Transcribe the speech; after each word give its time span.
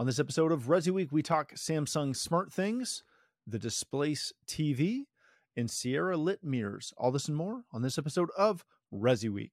On 0.00 0.06
this 0.06 0.18
episode 0.18 0.50
of 0.50 0.62
Resi 0.62 0.90
Week, 0.90 1.12
we 1.12 1.22
talk 1.22 1.52
Samsung 1.56 2.16
Smart 2.16 2.50
Things, 2.50 3.02
the 3.46 3.58
Displace 3.58 4.32
TV, 4.46 5.02
and 5.54 5.68
Séura 5.68 6.16
Lit 6.16 6.42
mirrors. 6.42 6.94
All 6.96 7.12
this 7.12 7.28
and 7.28 7.36
more 7.36 7.64
on 7.70 7.82
this 7.82 7.98
episode 7.98 8.30
of 8.34 8.64
Resi 8.90 9.28
Week. 9.28 9.52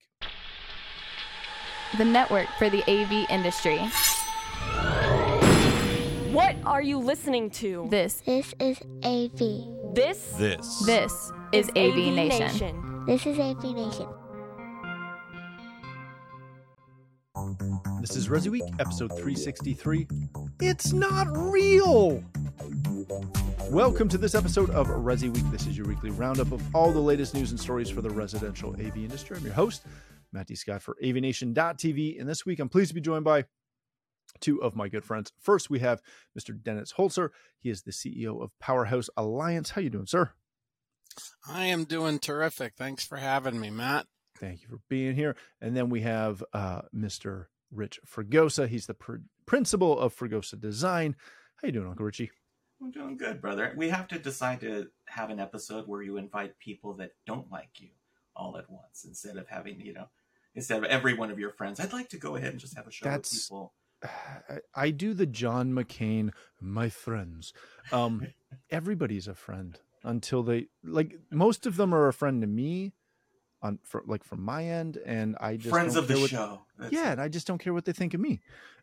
The 1.97 2.05
network 2.05 2.47
for 2.57 2.69
the 2.69 2.81
AV 2.89 3.29
industry. 3.29 3.79
What 6.31 6.55
are 6.65 6.81
you 6.81 6.97
listening 6.97 7.49
to? 7.49 7.85
This 7.89 8.23
This 8.25 8.53
is 8.61 8.79
AV. 9.03 9.93
This 9.93 10.31
This. 10.37 10.85
this 10.85 11.31
is 11.51 11.67
AV, 11.75 12.13
Nation. 12.13 13.03
This 13.05 13.25
is 13.25 13.37
AV 13.37 13.63
Nation. 13.75 14.07
This 18.07 18.15
is 18.15 18.29
Resi 18.29 18.47
Week, 18.47 18.63
episode 18.79 19.09
363. 19.09 20.07
It's 20.61 20.93
not 20.93 21.27
real! 21.35 22.23
Welcome 23.69 24.07
to 24.07 24.17
this 24.17 24.33
episode 24.33 24.69
of 24.69 24.87
Resi 24.87 25.29
Week. 25.29 25.43
This 25.51 25.67
is 25.67 25.77
your 25.77 25.87
weekly 25.87 26.11
roundup 26.11 26.53
of 26.53 26.63
all 26.73 26.93
the 26.93 27.01
latest 27.01 27.33
news 27.33 27.51
and 27.51 27.59
stories 27.59 27.89
for 27.89 28.01
the 28.01 28.09
residential 28.09 28.71
AV 28.79 28.95
industry. 28.95 29.35
I'm 29.35 29.43
your 29.43 29.53
host, 29.53 29.83
Matty 30.31 30.55
Scott 30.55 30.81
for 30.81 30.95
AVNation.tv. 31.03 32.17
And 32.17 32.29
this 32.29 32.45
week, 32.45 32.59
I'm 32.59 32.69
pleased 32.69 32.91
to 32.91 32.95
be 32.95 33.01
joined 33.01 33.25
by 33.25 33.43
two 34.39 34.63
of 34.63 34.73
my 34.73 34.87
good 34.87 35.03
friends. 35.03 35.33
First, 35.41 35.69
we 35.69 35.79
have 35.79 36.01
Mr. 36.39 36.57
Dennis 36.57 36.93
Holzer. 36.97 37.31
He 37.59 37.69
is 37.69 37.81
the 37.81 37.91
CEO 37.91 38.41
of 38.41 38.57
Powerhouse 38.61 39.09
Alliance. 39.17 39.71
How 39.71 39.81
you 39.81 39.89
doing, 39.89 40.07
sir? 40.07 40.31
I 41.45 41.65
am 41.65 41.83
doing 41.83 42.19
terrific. 42.19 42.75
Thanks 42.77 43.05
for 43.05 43.17
having 43.17 43.59
me, 43.59 43.69
Matt. 43.69 44.05
Thank 44.39 44.61
you 44.61 44.69
for 44.69 44.79
being 44.87 45.13
here. 45.13 45.35
And 45.59 45.75
then 45.75 45.89
we 45.89 46.03
have 46.03 46.41
uh, 46.53 46.83
Mr. 46.95 47.47
Rich 47.71 47.99
Fregosa. 48.05 48.67
He's 48.67 48.85
the 48.85 48.93
pr- 48.93 49.15
principal 49.45 49.97
of 49.99 50.15
Fregosa 50.15 50.59
Design. 50.59 51.15
How 51.61 51.67
you 51.67 51.71
doing, 51.71 51.87
Uncle 51.87 52.05
Richie? 52.05 52.31
I'm 52.81 52.91
doing 52.91 53.17
good, 53.17 53.41
brother. 53.41 53.73
We 53.75 53.89
have 53.89 54.07
to 54.09 54.19
decide 54.19 54.61
to 54.61 54.87
have 55.05 55.29
an 55.31 55.39
episode 55.39 55.87
where 55.87 56.01
you 56.03 56.17
invite 56.17 56.57
people 56.59 56.93
that 56.95 57.11
don't 57.25 57.51
like 57.51 57.69
you 57.79 57.89
all 58.35 58.57
at 58.57 58.69
once 58.69 59.03
instead 59.05 59.37
of 59.37 59.47
having, 59.47 59.81
you 59.81 59.93
know, 59.93 60.07
instead 60.53 60.77
of 60.77 60.83
every 60.85 61.15
one 61.15 61.31
of 61.31 61.39
your 61.39 61.51
friends. 61.51 61.79
I'd 61.79 61.93
like 61.93 62.09
to 62.09 62.17
go 62.17 62.35
ahead 62.35 62.51
and 62.51 62.59
just 62.59 62.75
have 62.75 62.85
a 62.87 62.91
show 62.91 63.05
That's- 63.05 63.33
with 63.33 63.43
people. 63.43 63.73
I- 64.03 64.59
I 64.75 64.91
do 64.91 65.15
the 65.15 65.25
John 65.25 65.73
McCain, 65.73 66.31
my 66.61 66.87
friends. 66.89 67.51
Um, 67.91 68.27
everybody's 68.69 69.27
a 69.27 69.33
friend 69.33 69.79
until 70.03 70.43
they 70.43 70.67
like. 70.83 71.15
Most 71.31 71.65
of 71.65 71.77
them 71.77 71.93
are 71.95 72.07
a 72.07 72.13
friend 72.13 72.41
to 72.41 72.47
me, 72.47 72.93
on 73.61 73.79
for, 73.83 74.03
like 74.05 74.23
from 74.23 74.41
my 74.41 74.65
end, 74.65 74.97
and 75.05 75.35
I 75.39 75.57
just 75.57 75.69
Friends 75.69 75.95
of 75.95 76.07
the 76.07 76.19
what- 76.19 76.29
show. 76.29 76.61
That's 76.77 76.93
yeah, 76.93 77.11
and 77.11 77.21
I 77.21 77.27
just 77.27 77.47
don't 77.47 77.57
care 77.57 77.73
what 77.73 77.85
they 77.85 77.93
think 77.93 78.13
of 78.13 78.19
me, 78.19 78.41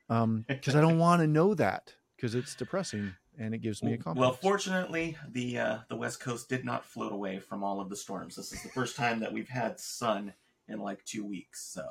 um, 0.08 0.44
because 0.48 0.74
I 0.74 0.80
don't 0.80 0.98
want 1.06 1.20
to 1.22 1.26
know 1.26 1.54
that 1.54 1.94
because 2.16 2.34
it's 2.34 2.54
depressing 2.54 3.14
and 3.38 3.54
it 3.54 3.58
gives 3.58 3.82
me 3.82 3.92
a 3.94 3.96
complex. 3.98 4.20
Well, 4.20 4.32
fortunately, 4.32 5.16
the 5.30 5.58
uh, 5.58 5.78
the 5.88 5.96
West 5.96 6.20
Coast 6.20 6.48
did 6.48 6.64
not 6.64 6.84
float 6.84 7.12
away 7.12 7.38
from 7.38 7.62
all 7.62 7.80
of 7.80 7.88
the 7.88 7.96
storms. 7.96 8.36
This 8.36 8.52
is 8.52 8.62
the 8.62 8.68
first 8.70 8.96
time 8.96 9.20
that 9.20 9.32
we've 9.32 9.48
had 9.48 9.78
sun 9.78 10.32
in 10.68 10.78
like 10.80 11.04
two 11.04 11.24
weeks. 11.24 11.64
So, 11.72 11.86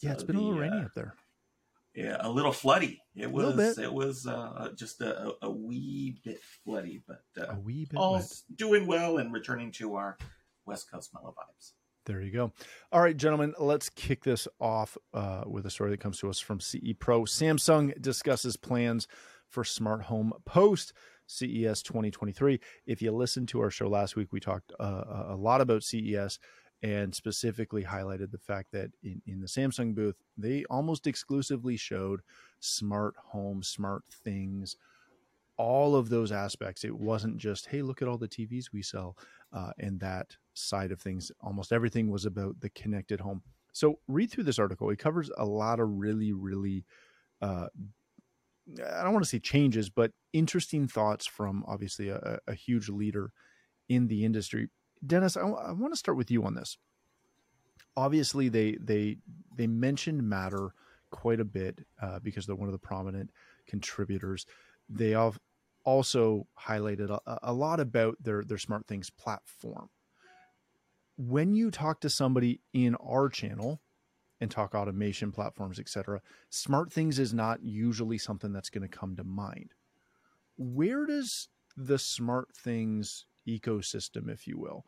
yeah, 0.00 0.12
it's 0.12 0.22
been 0.22 0.36
a 0.36 0.40
little 0.40 0.58
rainy 0.58 0.78
uh, 0.78 0.84
up 0.86 0.94
there. 0.94 1.14
Yeah, 1.94 2.16
a 2.20 2.30
little 2.30 2.52
floody. 2.52 3.00
It 3.14 3.30
was. 3.30 3.54
bit. 3.54 3.84
It 3.84 3.92
was 3.92 4.26
uh, 4.26 4.70
just 4.74 5.02
a, 5.02 5.28
a, 5.28 5.32
a 5.42 5.50
wee 5.50 6.16
bit 6.24 6.40
floody, 6.66 7.02
but 7.06 7.22
uh, 7.38 7.52
A 7.52 7.60
wee 7.60 7.84
bit 7.84 7.98
all 7.98 8.14
wet. 8.14 8.32
doing 8.56 8.86
well 8.86 9.18
and 9.18 9.30
returning 9.30 9.70
to 9.72 9.96
our 9.96 10.16
West 10.64 10.90
Coast 10.90 11.12
mellow 11.12 11.34
vibes. 11.38 11.72
There 12.04 12.20
you 12.20 12.32
go. 12.32 12.52
All 12.90 13.00
right, 13.00 13.16
gentlemen, 13.16 13.54
let's 13.58 13.88
kick 13.88 14.24
this 14.24 14.48
off 14.60 14.98
uh, 15.14 15.44
with 15.46 15.66
a 15.66 15.70
story 15.70 15.90
that 15.90 16.00
comes 16.00 16.18
to 16.18 16.28
us 16.28 16.40
from 16.40 16.58
CE 16.58 16.94
Pro. 16.98 17.22
Samsung 17.22 18.00
discusses 18.00 18.56
plans 18.56 19.06
for 19.48 19.62
smart 19.62 20.02
home 20.02 20.32
post 20.44 20.92
CES 21.26 21.82
2023. 21.82 22.60
If 22.86 23.02
you 23.02 23.12
listened 23.12 23.48
to 23.48 23.60
our 23.60 23.70
show 23.70 23.88
last 23.88 24.16
week, 24.16 24.32
we 24.32 24.40
talked 24.40 24.72
uh, 24.80 25.04
a 25.28 25.36
lot 25.36 25.60
about 25.60 25.84
CES 25.84 26.40
and 26.82 27.14
specifically 27.14 27.84
highlighted 27.84 28.32
the 28.32 28.38
fact 28.38 28.72
that 28.72 28.90
in, 29.04 29.22
in 29.26 29.40
the 29.40 29.46
Samsung 29.46 29.94
booth, 29.94 30.16
they 30.36 30.64
almost 30.68 31.06
exclusively 31.06 31.76
showed 31.76 32.22
smart 32.58 33.14
home, 33.16 33.62
smart 33.62 34.02
things, 34.24 34.76
all 35.56 35.94
of 35.94 36.08
those 36.08 36.32
aspects. 36.32 36.82
It 36.82 36.98
wasn't 36.98 37.36
just, 37.36 37.66
hey, 37.66 37.82
look 37.82 38.02
at 38.02 38.08
all 38.08 38.18
the 38.18 38.26
TVs 38.26 38.72
we 38.72 38.82
sell 38.82 39.16
uh, 39.52 39.72
that 39.98 40.36
side 40.54 40.92
of 40.92 41.00
things. 41.00 41.30
Almost 41.40 41.72
everything 41.72 42.10
was 42.10 42.24
about 42.24 42.60
the 42.60 42.70
connected 42.70 43.20
home. 43.20 43.42
So 43.72 43.98
read 44.06 44.30
through 44.30 44.44
this 44.44 44.58
article. 44.58 44.90
It 44.90 44.98
covers 44.98 45.30
a 45.36 45.44
lot 45.44 45.80
of 45.80 45.88
really, 45.88 46.32
really, 46.32 46.84
uh, 47.40 47.68
I 48.78 49.02
don't 49.02 49.12
want 49.12 49.24
to 49.24 49.28
say 49.28 49.38
changes, 49.38 49.88
but 49.88 50.12
interesting 50.32 50.86
thoughts 50.86 51.26
from 51.26 51.64
obviously 51.66 52.08
a, 52.10 52.38
a 52.46 52.54
huge 52.54 52.88
leader 52.88 53.32
in 53.88 54.08
the 54.08 54.24
industry. 54.24 54.68
Dennis, 55.04 55.36
I, 55.36 55.42
I 55.42 55.72
want 55.72 55.92
to 55.92 55.98
start 55.98 56.16
with 56.16 56.30
you 56.30 56.44
on 56.44 56.54
this. 56.54 56.78
Obviously, 57.96 58.48
they 58.48 58.78
they 58.80 59.18
they 59.54 59.66
mentioned 59.66 60.22
Matter 60.22 60.72
quite 61.10 61.40
a 61.40 61.44
bit 61.44 61.84
uh, 62.00 62.20
because 62.20 62.46
they're 62.46 62.56
one 62.56 62.68
of 62.68 62.72
the 62.72 62.78
prominent 62.78 63.30
contributors. 63.66 64.46
They 64.88 65.10
have 65.10 65.38
also 65.84 66.46
highlighted 66.66 67.10
a, 67.10 67.38
a 67.42 67.52
lot 67.52 67.80
about 67.80 68.16
their 68.22 68.42
their 68.44 68.58
Smart 68.58 68.86
Things 68.86 69.10
platform. 69.10 69.90
When 71.16 71.54
you 71.54 71.70
talk 71.70 72.00
to 72.00 72.10
somebody 72.10 72.60
in 72.72 72.94
our 72.96 73.28
channel 73.28 73.80
and 74.40 74.50
talk 74.50 74.74
automation 74.74 75.30
platforms, 75.30 75.78
etc., 75.78 76.20
Smart 76.50 76.92
Things 76.92 77.18
is 77.18 77.32
not 77.32 77.62
usually 77.62 78.18
something 78.18 78.52
that's 78.52 78.70
going 78.70 78.88
to 78.88 78.98
come 78.98 79.16
to 79.16 79.24
mind. 79.24 79.74
Where 80.56 81.06
does 81.06 81.48
the 81.76 81.98
Smart 81.98 82.48
Things 82.56 83.26
ecosystem, 83.46 84.30
if 84.30 84.46
you 84.46 84.58
will, 84.58 84.84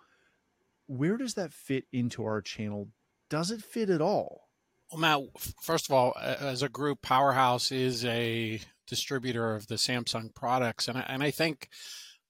where 0.86 1.16
does 1.16 1.34
that 1.34 1.52
fit 1.52 1.84
into 1.92 2.24
our 2.24 2.42
channel? 2.42 2.88
Does 3.30 3.50
it 3.50 3.62
fit 3.62 3.90
at 3.90 4.00
all? 4.00 4.48
Well, 4.90 5.00
Matt, 5.00 5.20
first 5.62 5.88
of 5.88 5.94
all, 5.94 6.14
as 6.20 6.62
a 6.62 6.68
group, 6.68 7.02
Powerhouse 7.02 7.72
is 7.72 8.04
a 8.04 8.60
distributor 8.86 9.54
of 9.54 9.66
the 9.66 9.76
Samsung 9.76 10.34
products, 10.34 10.88
and 10.88 10.98
I, 10.98 11.04
and 11.08 11.22
I 11.22 11.30
think 11.30 11.68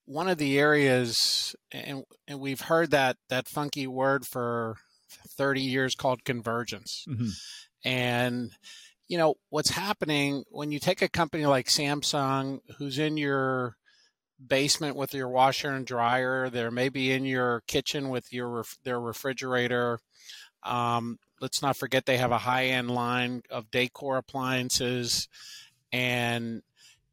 one 0.06 0.28
of 0.28 0.38
the 0.38 0.59
areas, 0.59 1.56
and 1.72 2.04
and 2.28 2.41
we've 2.41 2.62
heard 2.62 2.91
that 2.91 3.16
that 3.28 3.48
funky 3.48 3.87
word 3.87 4.26
for 4.26 4.76
thirty 5.37 5.62
years 5.62 5.94
called 5.94 6.25
convergence, 6.25 7.04
and 7.84 8.53
you 9.09 9.19
know 9.19 9.34
what's 9.50 9.70
happening 9.70 10.44
when 10.50 10.72
you 10.72 10.78
take 10.78 11.03
a 11.03 11.09
company 11.09 11.47
like 11.47 11.66
Samsung, 11.66 12.60
who's 12.78 12.98
in 12.98 13.16
your 13.16 13.76
basement 14.44 14.97
with 14.97 15.15
your 15.15 15.28
washer 15.28 15.71
and 15.71 15.86
dryer, 15.86 16.50
they're 16.50 16.71
maybe 16.71 17.12
in 17.12 17.25
your 17.25 17.62
kitchen 17.66 18.09
with 18.09 18.32
your 18.32 18.48
ref- 18.48 18.78
their 18.84 19.00
refrigerator. 19.00 19.98
Um, 20.65 21.19
let's 21.41 21.62
not 21.62 21.76
forget 21.76 22.06
they 22.06 22.16
have 22.16 22.32
a 22.32 22.38
high 22.38 22.66
end 22.66 22.91
line 22.91 23.42
of 23.50 23.71
decor 23.71 24.16
appliances, 24.16 25.28
and 25.94 26.62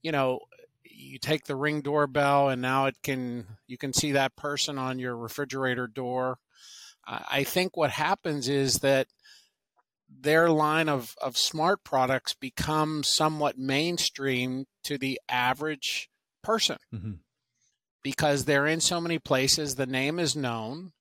you 0.02 0.12
know 0.12 0.40
you 0.84 1.20
take 1.20 1.46
the 1.46 1.56
ring 1.56 1.82
doorbell 1.82 2.50
and 2.50 2.62
now 2.62 2.88
it 2.88 2.96
can 3.04 3.46
you 3.68 3.78
can 3.78 3.94
see 3.94 4.14
that 4.14 4.36
person 4.36 4.78
on 4.78 4.98
your 5.00 5.16
refrigerator 5.16 5.88
door. 5.88 6.40
I 7.06 7.26
I 7.32 7.44
think 7.44 7.78
what 7.78 7.92
happens 7.92 8.50
is 8.50 8.80
that 8.80 9.08
their 10.10 10.50
line 10.50 10.90
of, 10.90 11.16
of 11.22 11.38
smart 11.38 11.84
products 11.84 12.34
becomes 12.34 13.08
somewhat 13.08 13.58
mainstream 13.58 14.66
to 14.84 14.98
the 14.98 15.20
average 15.30 16.10
person 16.44 16.78
Mhm. 16.94 17.20
because 18.04 18.46
they're 18.46 18.68
in 18.68 18.82
so 18.82 19.00
many 19.00 19.20
places, 19.20 19.76
the 19.76 19.86
name 19.86 20.20
is 20.20 20.36
known, 20.36 20.92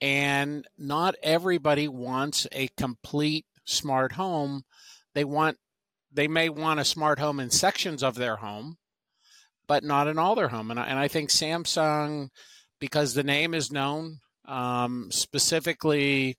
and 0.00 0.66
not 0.78 1.16
everybody 1.22 1.86
wants 1.88 2.46
a 2.52 2.68
complete 2.78 3.46
smart 3.64 4.12
home. 4.12 4.64
They 5.12 5.24
want 5.24 5.58
they 6.16 6.28
may 6.28 6.48
want 6.48 6.80
a 6.80 6.84
smart 6.84 7.18
home 7.18 7.38
in 7.38 7.50
sections 7.50 8.02
of 8.02 8.14
their 8.16 8.36
home, 8.36 8.78
but 9.68 9.84
not 9.84 10.08
in 10.08 10.18
all 10.18 10.34
their 10.34 10.48
home. 10.48 10.70
And 10.70 10.80
I, 10.80 10.86
and 10.86 10.98
I 10.98 11.08
think 11.08 11.30
Samsung, 11.30 12.28
because 12.80 13.14
the 13.14 13.22
name 13.22 13.54
is 13.54 13.70
known, 13.70 14.18
um, 14.46 15.08
specifically, 15.10 16.38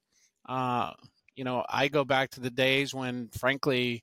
uh, 0.50 0.94
you 1.36 1.44
know, 1.44 1.64
I 1.70 1.88
go 1.88 2.04
back 2.04 2.32
to 2.32 2.40
the 2.40 2.50
days 2.50 2.94
when, 2.94 3.30
frankly, 3.30 4.02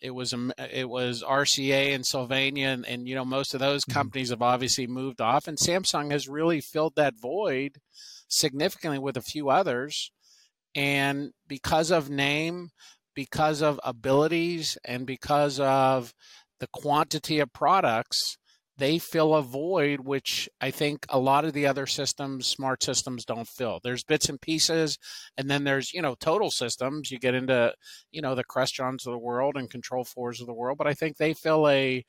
it 0.00 0.10
was 0.10 0.32
um, 0.32 0.52
it 0.56 0.88
was 0.88 1.22
RCA 1.22 1.94
and 1.94 2.06
Sylvania, 2.06 2.68
and, 2.68 2.86
and 2.86 3.08
you 3.08 3.16
know 3.16 3.24
most 3.24 3.54
of 3.54 3.60
those 3.60 3.84
Mhm. 3.84 3.92
companies 3.92 4.30
have 4.30 4.40
obviously 4.40 4.86
moved 4.86 5.20
off, 5.20 5.48
and 5.48 5.58
Samsung 5.58 6.12
has 6.12 6.28
really 6.28 6.60
filled 6.60 6.94
that 6.94 7.18
void 7.20 7.80
significantly 8.28 9.00
with 9.00 9.16
a 9.16 9.20
few 9.22 9.50
others, 9.50 10.12
and 10.76 11.32
because 11.48 11.90
of 11.90 12.08
name, 12.08 12.70
because 13.14 13.62
of 13.62 13.80
abilities, 13.84 14.78
and 14.84 15.06
because 15.06 15.60
of 15.60 16.12
the 16.58 16.68
quantity 16.72 17.40
of 17.40 17.52
products, 17.52 18.36
they 18.80 18.98
fill 18.98 19.34
a 19.34 19.42
void 19.42 20.00
which 20.00 20.48
I 20.60 20.70
think 20.70 21.04
a 21.10 21.18
lot 21.18 21.44
of 21.44 21.52
the 21.52 21.66
other 21.66 21.86
systems, 21.86 22.46
smart 22.46 22.82
systems, 22.82 23.26
don't 23.26 23.46
fill. 23.46 23.78
There's 23.84 24.02
bits 24.02 24.30
and 24.30 24.40
pieces, 24.40 24.98
and 25.36 25.50
then 25.50 25.64
there's 25.64 25.92
you 25.92 26.00
know 26.00 26.16
total 26.18 26.50
systems. 26.50 27.10
You 27.10 27.18
get 27.18 27.34
into 27.34 27.74
you 28.10 28.22
know 28.22 28.34
the 28.34 28.44
Crestrons 28.44 29.06
of 29.06 29.12
the 29.12 29.18
world 29.18 29.56
and 29.56 29.70
Control 29.70 30.04
Fours 30.04 30.40
of 30.40 30.46
the 30.46 30.54
world, 30.54 30.78
but 30.78 30.86
I 30.86 30.94
think 30.94 31.16
they 31.18 31.34
fill 31.34 31.68
a 31.68 32.04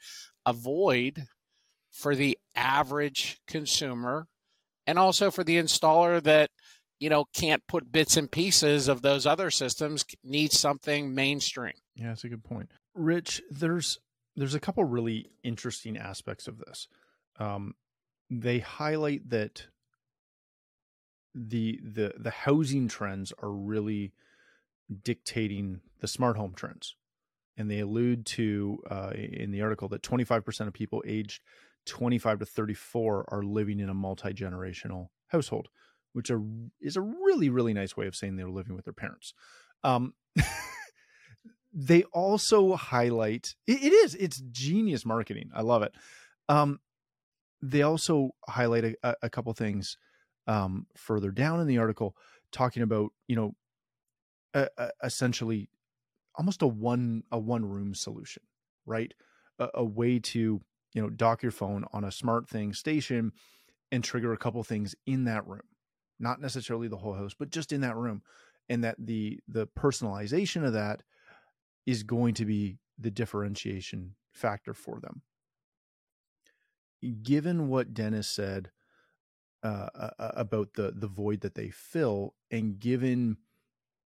a 0.46 0.54
void 0.54 1.26
for 1.92 2.16
the 2.16 2.38
average 2.56 3.40
consumer, 3.48 4.28
and 4.88 4.98
also 4.98 5.30
for 5.30 5.44
the 5.44 5.58
installer 5.58 6.24
that 6.24 6.52
you 7.02 7.10
know 7.10 7.26
can't 7.34 7.66
put 7.68 7.92
bits 7.92 8.16
and 8.16 8.32
pieces 8.32 8.88
of 8.88 9.02
those 9.02 9.26
other 9.26 9.50
systems 9.50 10.06
needs 10.24 10.58
something 10.58 11.14
mainstream. 11.14 11.74
Yeah, 11.96 12.10
that's 12.10 12.24
a 12.24 12.30
good 12.30 12.44
point. 12.44 12.70
Rich, 12.94 13.42
there's 13.50 14.00
there's 14.36 14.54
a 14.54 14.60
couple 14.60 14.84
really 14.84 15.32
interesting 15.44 15.98
aspects 15.98 16.48
of 16.48 16.60
this. 16.60 16.88
Um, 17.40 17.74
they 18.30 18.60
highlight 18.60 19.30
that 19.32 19.66
the 21.34 21.80
the 21.84 22.14
the 22.18 22.30
housing 22.30 22.88
trends 22.88 23.34
are 23.42 23.52
really 23.52 24.14
dictating 25.04 25.82
the 26.02 26.08
smart 26.08 26.38
home 26.38 26.54
trends, 26.56 26.96
and 27.58 27.70
they 27.70 27.80
allude 27.80 28.28
to 28.28 28.78
uh, 28.90 29.12
in 29.16 29.52
the 29.52 29.64
article 29.64 29.88
that 29.88 30.04
25% 30.04 30.68
of 30.68 30.74
people 30.74 31.04
aged 31.08 31.42
25 31.88 32.40
to 32.40 32.46
34 32.46 33.26
are 33.30 33.44
living 33.44 33.80
in 33.80 33.90
a 33.90 33.94
multi 33.96 34.34
generational 34.34 35.08
household, 35.30 35.70
which 36.14 36.30
are, 36.32 36.42
is 36.82 36.96
a 36.96 37.02
really 37.02 37.50
really 37.50 37.74
nice 37.74 37.96
way 37.96 38.08
of 38.08 38.16
saying 38.16 38.36
they're 38.36 38.50
living 38.50 38.76
with 38.76 38.86
their 38.86 38.94
parents. 38.94 39.34
Um, 39.84 40.14
they 41.74 42.04
also 42.04 42.76
highlight 42.76 43.56
it, 43.68 43.84
it 43.84 43.94
is 43.94 44.16
it's 44.16 44.42
genius 44.52 45.06
marketing. 45.06 45.50
I 45.54 45.62
love 45.62 45.84
it. 45.84 45.94
Um 46.50 46.80
they 47.62 47.84
also 47.84 48.32
highlight 48.48 48.96
a, 49.04 49.16
a 49.22 49.30
couple 49.30 49.54
things 49.54 49.98
um 50.48 50.88
further 50.96 51.32
down 51.32 51.60
in 51.60 51.68
the 51.68 51.78
article 51.78 52.16
talking 52.52 52.84
about 52.84 53.12
you 53.28 53.36
know 53.36 53.56
uh, 54.54 54.68
essentially 55.04 55.70
almost 56.36 56.62
a 56.62 56.68
one 56.68 57.24
a 57.32 57.40
one 57.40 57.66
room 57.66 57.94
solution 57.94 58.44
right? 58.86 59.14
A, 59.60 59.70
a 59.76 59.84
way 59.84 60.20
to 60.20 60.62
you 60.94 61.02
know 61.02 61.10
dock 61.10 61.42
your 61.44 61.52
phone 61.52 61.86
on 61.94 62.04
a 62.04 62.12
smart 62.12 62.50
thing 62.50 62.74
station 62.74 63.32
and 63.92 64.04
trigger 64.04 64.34
a 64.34 64.38
couple 64.38 64.64
things 64.64 64.96
in 65.06 65.26
that 65.26 65.46
room 65.48 65.62
not 66.22 66.40
necessarily 66.40 66.88
the 66.88 66.98
whole 66.98 67.14
house 67.14 67.34
but 67.38 67.50
just 67.50 67.72
in 67.72 67.82
that 67.82 67.96
room 67.96 68.22
and 68.70 68.84
that 68.84 68.96
the 68.98 69.40
the 69.48 69.68
personalization 69.68 70.66
of 70.66 70.74
that 70.74 71.04
is 71.86 72.04
going 72.04 72.34
to 72.34 72.46
be 72.46 72.78
the 72.98 73.12
differentiation 73.12 74.16
factor 74.32 74.74
for 74.74 75.00
them. 75.00 75.22
Given 77.24 77.68
what 77.68 77.94
Dennis 77.94 78.28
said 78.28 78.70
uh, 79.64 79.88
about 80.20 80.74
the 80.76 80.94
the 80.96 81.08
void 81.08 81.42
that 81.42 81.56
they 81.56 81.70
fill, 81.70 82.36
and 82.50 82.80
given 82.80 83.38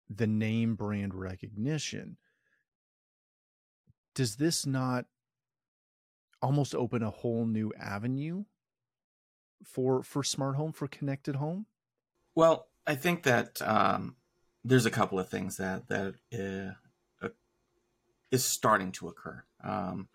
the 0.08 0.26
name 0.26 0.76
brand 0.76 1.14
recognition, 1.14 2.16
does 4.14 4.36
this 4.36 4.64
not 4.64 5.06
almost 6.40 6.74
open 6.74 7.02
a 7.02 7.10
whole 7.10 7.46
new 7.46 7.72
avenue 7.78 8.44
for 9.64 10.02
for 10.02 10.22
smart 10.22 10.56
home 10.56 10.72
for 10.72 10.86
connected 10.86 11.36
home? 11.36 11.66
Well, 12.34 12.66
I 12.86 12.94
think 12.94 13.22
that 13.22 13.62
um, 13.62 14.16
there's 14.64 14.86
a 14.86 14.90
couple 14.90 15.18
of 15.18 15.28
things 15.28 15.56
that 15.58 15.88
that 15.88 16.14
uh, 16.32 17.28
is 18.30 18.44
starting 18.44 18.92
to 18.92 19.08
occur. 19.08 19.44
Um, 19.62 20.08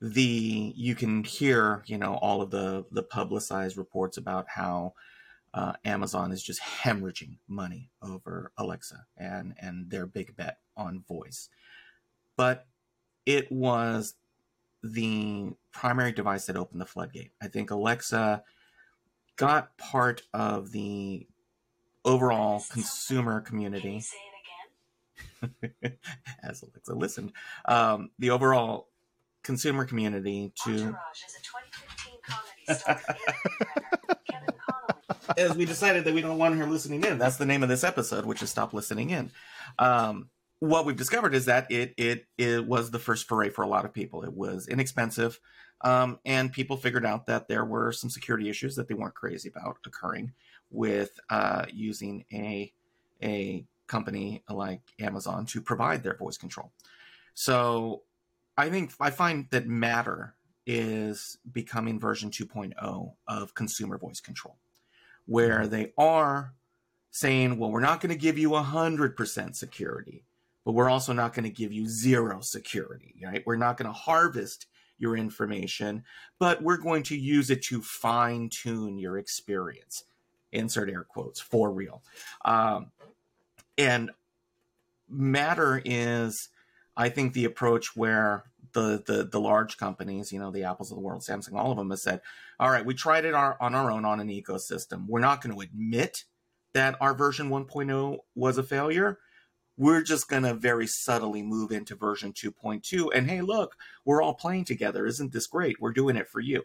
the 0.00 0.72
you 0.76 0.94
can 0.94 1.24
hear 1.24 1.82
you 1.86 1.96
know 1.96 2.14
all 2.14 2.42
of 2.42 2.50
the 2.50 2.84
the 2.90 3.02
publicized 3.02 3.76
reports 3.76 4.16
about 4.16 4.46
how 4.48 4.94
uh, 5.54 5.74
Amazon 5.84 6.32
is 6.32 6.42
just 6.42 6.60
hemorrhaging 6.60 7.38
money 7.48 7.90
over 8.02 8.52
Alexa 8.58 9.06
and 9.16 9.54
and 9.58 9.90
their 9.90 10.06
big 10.06 10.36
bet 10.36 10.58
on 10.76 11.04
voice, 11.08 11.48
but 12.36 12.66
it 13.24 13.50
was 13.50 14.14
the 14.82 15.52
primary 15.72 16.12
device 16.12 16.46
that 16.46 16.56
opened 16.56 16.80
the 16.80 16.86
floodgate. 16.86 17.30
I 17.40 17.46
think 17.46 17.70
Alexa 17.70 18.42
got 19.36 19.76
part 19.78 20.22
of 20.34 20.72
the 20.72 21.26
overall 22.04 22.64
consumer 22.70 23.40
community 23.40 24.02
as 26.42 26.62
Alexa 26.62 26.94
listened, 26.94 27.32
um, 27.66 28.10
the 28.18 28.30
overall 28.30 28.88
consumer 29.42 29.84
community 29.84 30.52
to. 30.64 30.96
As 35.36 35.56
we 35.56 35.64
decided 35.64 36.04
that 36.04 36.14
we 36.14 36.20
don't 36.20 36.38
want 36.38 36.56
her 36.56 36.66
listening 36.66 37.04
in, 37.04 37.18
that's 37.18 37.36
the 37.36 37.46
name 37.46 37.62
of 37.62 37.68
this 37.68 37.84
episode, 37.84 38.26
which 38.26 38.42
is 38.42 38.50
"Stop 38.50 38.74
Listening 38.74 39.10
In." 39.10 39.30
Um, 39.78 40.28
what 40.58 40.84
we've 40.84 40.96
discovered 40.96 41.34
is 41.34 41.46
that 41.46 41.70
it 41.70 41.94
it 41.96 42.26
it 42.38 42.66
was 42.66 42.90
the 42.90 42.98
first 42.98 43.28
foray 43.28 43.50
for 43.50 43.62
a 43.62 43.68
lot 43.68 43.84
of 43.84 43.92
people. 43.92 44.24
It 44.24 44.32
was 44.32 44.68
inexpensive, 44.68 45.38
um, 45.82 46.18
and 46.24 46.52
people 46.52 46.76
figured 46.76 47.06
out 47.06 47.26
that 47.26 47.48
there 47.48 47.64
were 47.64 47.92
some 47.92 48.10
security 48.10 48.48
issues 48.48 48.76
that 48.76 48.88
they 48.88 48.94
weren't 48.94 49.14
crazy 49.14 49.48
about 49.48 49.78
occurring 49.86 50.32
with 50.72 51.20
uh, 51.30 51.66
using 51.72 52.24
a 52.32 52.72
a 53.22 53.64
company 53.86 54.42
like 54.48 54.80
Amazon 54.98 55.46
to 55.46 55.60
provide 55.60 56.02
their 56.02 56.16
voice 56.16 56.36
control. 56.36 56.72
So 57.34 58.02
I 58.56 58.68
think 58.68 58.92
I 59.00 59.10
find 59.10 59.46
that 59.50 59.66
Matter 59.66 60.34
is 60.66 61.38
becoming 61.52 61.98
version 61.98 62.30
2.0 62.30 63.12
of 63.28 63.54
consumer 63.54 63.98
voice 63.98 64.20
control, 64.20 64.56
where 65.26 65.60
mm-hmm. 65.60 65.70
they 65.70 65.92
are 65.98 66.54
saying, 67.10 67.58
well, 67.58 67.70
we're 67.70 67.80
not 67.80 68.00
going 68.00 68.12
to 68.12 68.18
give 68.18 68.38
you 68.38 68.50
100% 68.50 69.54
security, 69.54 70.24
but 70.64 70.72
we're 70.72 70.88
also 70.88 71.12
not 71.12 71.34
going 71.34 71.44
to 71.44 71.50
give 71.50 71.72
you 71.72 71.86
zero 71.86 72.40
security, 72.40 73.14
right? 73.22 73.42
We're 73.44 73.56
not 73.56 73.76
going 73.76 73.86
to 73.86 73.92
harvest 73.92 74.66
your 74.98 75.16
information, 75.16 76.04
but 76.38 76.62
we're 76.62 76.78
going 76.78 77.02
to 77.04 77.16
use 77.16 77.50
it 77.50 77.62
to 77.64 77.82
fine 77.82 78.48
tune 78.48 78.98
your 78.98 79.18
experience. 79.18 80.04
Insert 80.52 80.90
air 80.90 81.04
quotes 81.04 81.40
for 81.40 81.70
real. 81.70 82.02
Um, 82.44 82.92
and 83.78 84.10
matter 85.08 85.82
is 85.84 86.48
i 86.96 87.08
think 87.08 87.32
the 87.32 87.44
approach 87.44 87.94
where 87.94 88.44
the, 88.72 89.02
the 89.06 89.28
the 89.30 89.40
large 89.40 89.76
companies 89.76 90.32
you 90.32 90.38
know 90.38 90.50
the 90.50 90.64
apples 90.64 90.90
of 90.90 90.96
the 90.96 91.02
world 91.02 91.22
samsung 91.22 91.54
all 91.54 91.70
of 91.70 91.76
them 91.76 91.90
have 91.90 91.98
said 91.98 92.20
all 92.58 92.70
right 92.70 92.86
we 92.86 92.94
tried 92.94 93.24
it 93.24 93.34
our, 93.34 93.56
on 93.60 93.74
our 93.74 93.90
own 93.90 94.04
on 94.04 94.20
an 94.20 94.28
ecosystem. 94.28 95.06
We're 95.06 95.20
not 95.20 95.42
going 95.42 95.54
to 95.54 95.60
admit 95.60 96.24
that 96.72 96.96
our 97.00 97.14
version 97.14 97.50
1.0 97.50 98.18
was 98.34 98.56
a 98.56 98.62
failure. 98.62 99.18
We're 99.76 100.02
just 100.02 100.28
going 100.28 100.44
to 100.44 100.54
very 100.54 100.86
subtly 100.86 101.42
move 101.42 101.70
into 101.70 101.94
version 101.94 102.32
2.2 102.32 103.10
and 103.14 103.28
hey 103.28 103.42
look 103.42 103.76
we're 104.04 104.22
all 104.22 104.34
playing 104.34 104.64
together. 104.64 105.06
Isn't 105.06 105.32
this 105.32 105.46
great? 105.46 105.80
We're 105.80 105.92
doing 105.92 106.16
it 106.16 106.28
for 106.28 106.40
you. 106.40 106.62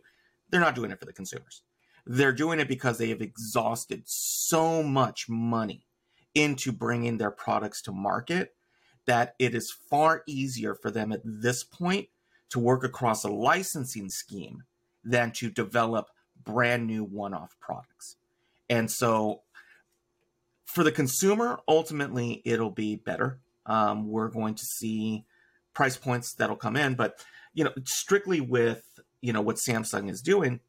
They're 0.49 0.61
not 0.61 0.75
doing 0.75 0.91
it 0.91 0.99
for 0.99 1.05
the 1.05 1.13
consumers 1.13 1.63
they're 2.07 2.33
doing 2.33 2.59
it 2.59 2.67
because 2.67 2.97
they 2.97 3.09
have 3.09 3.21
exhausted 3.21 4.03
so 4.05 4.81
much 4.81 5.27
money 5.27 5.85
into 6.33 6.71
bringing 6.71 7.17
their 7.17 7.31
products 7.31 7.81
to 7.83 7.91
market 7.91 8.53
that 9.05 9.35
it 9.39 9.55
is 9.55 9.71
far 9.89 10.23
easier 10.27 10.75
for 10.75 10.91
them 10.91 11.11
at 11.11 11.21
this 11.23 11.63
point 11.63 12.09
to 12.49 12.59
work 12.59 12.83
across 12.83 13.23
a 13.23 13.29
licensing 13.29 14.09
scheme 14.09 14.63
than 15.03 15.31
to 15.31 15.49
develop 15.49 16.07
brand 16.43 16.85
new 16.85 17.03
one 17.03 17.33
off 17.33 17.55
products. 17.59 18.17
And 18.69 18.91
so 18.91 19.41
for 20.65 20.83
the 20.83 20.91
consumer, 20.91 21.59
ultimately, 21.67 22.41
it'll 22.45 22.71
be 22.71 22.95
better. 22.95 23.39
Um, 23.65 24.09
we're 24.09 24.27
going 24.27 24.55
to 24.55 24.65
see 24.65 25.25
price 25.73 25.97
points 25.97 26.33
that'll 26.33 26.55
come 26.55 26.75
in, 26.75 26.95
but 26.95 27.23
you 27.53 27.63
know, 27.63 27.71
strictly 27.85 28.41
with 28.41 28.83
you 29.21 29.33
know 29.33 29.41
what 29.41 29.55
Samsung 29.55 30.09
is 30.09 30.21
doing, 30.21 30.59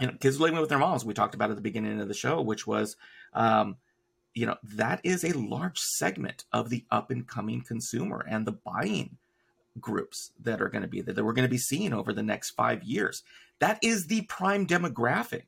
you 0.00 0.06
know, 0.06 0.14
kids 0.20 0.40
living 0.40 0.60
with 0.60 0.68
their 0.68 0.78
moms. 0.78 1.04
We 1.04 1.14
talked 1.14 1.34
about 1.34 1.50
at 1.50 1.56
the 1.56 1.62
beginning 1.62 2.00
of 2.00 2.08
the 2.08 2.14
show, 2.14 2.40
which 2.40 2.66
was 2.66 2.96
um, 3.32 3.76
you 4.34 4.46
know 4.46 4.56
that 4.62 5.00
is 5.04 5.24
a 5.24 5.38
large 5.38 5.78
segment 5.78 6.44
of 6.52 6.70
the 6.70 6.84
up 6.90 7.10
and 7.10 7.26
coming 7.26 7.62
consumer 7.62 8.24
and 8.28 8.46
the 8.46 8.52
buying 8.52 9.16
groups 9.80 10.30
that 10.42 10.60
are 10.62 10.68
going 10.68 10.82
to 10.82 10.88
be 10.88 11.00
there 11.00 11.14
that 11.14 11.24
we're 11.24 11.32
going 11.32 11.46
to 11.46 11.50
be 11.50 11.58
seeing 11.58 11.92
over 11.92 12.12
the 12.12 12.22
next 12.22 12.50
five 12.50 12.82
years. 12.82 13.22
That 13.58 13.78
is 13.82 14.06
the 14.06 14.22
prime 14.22 14.66
demographic 14.66 15.44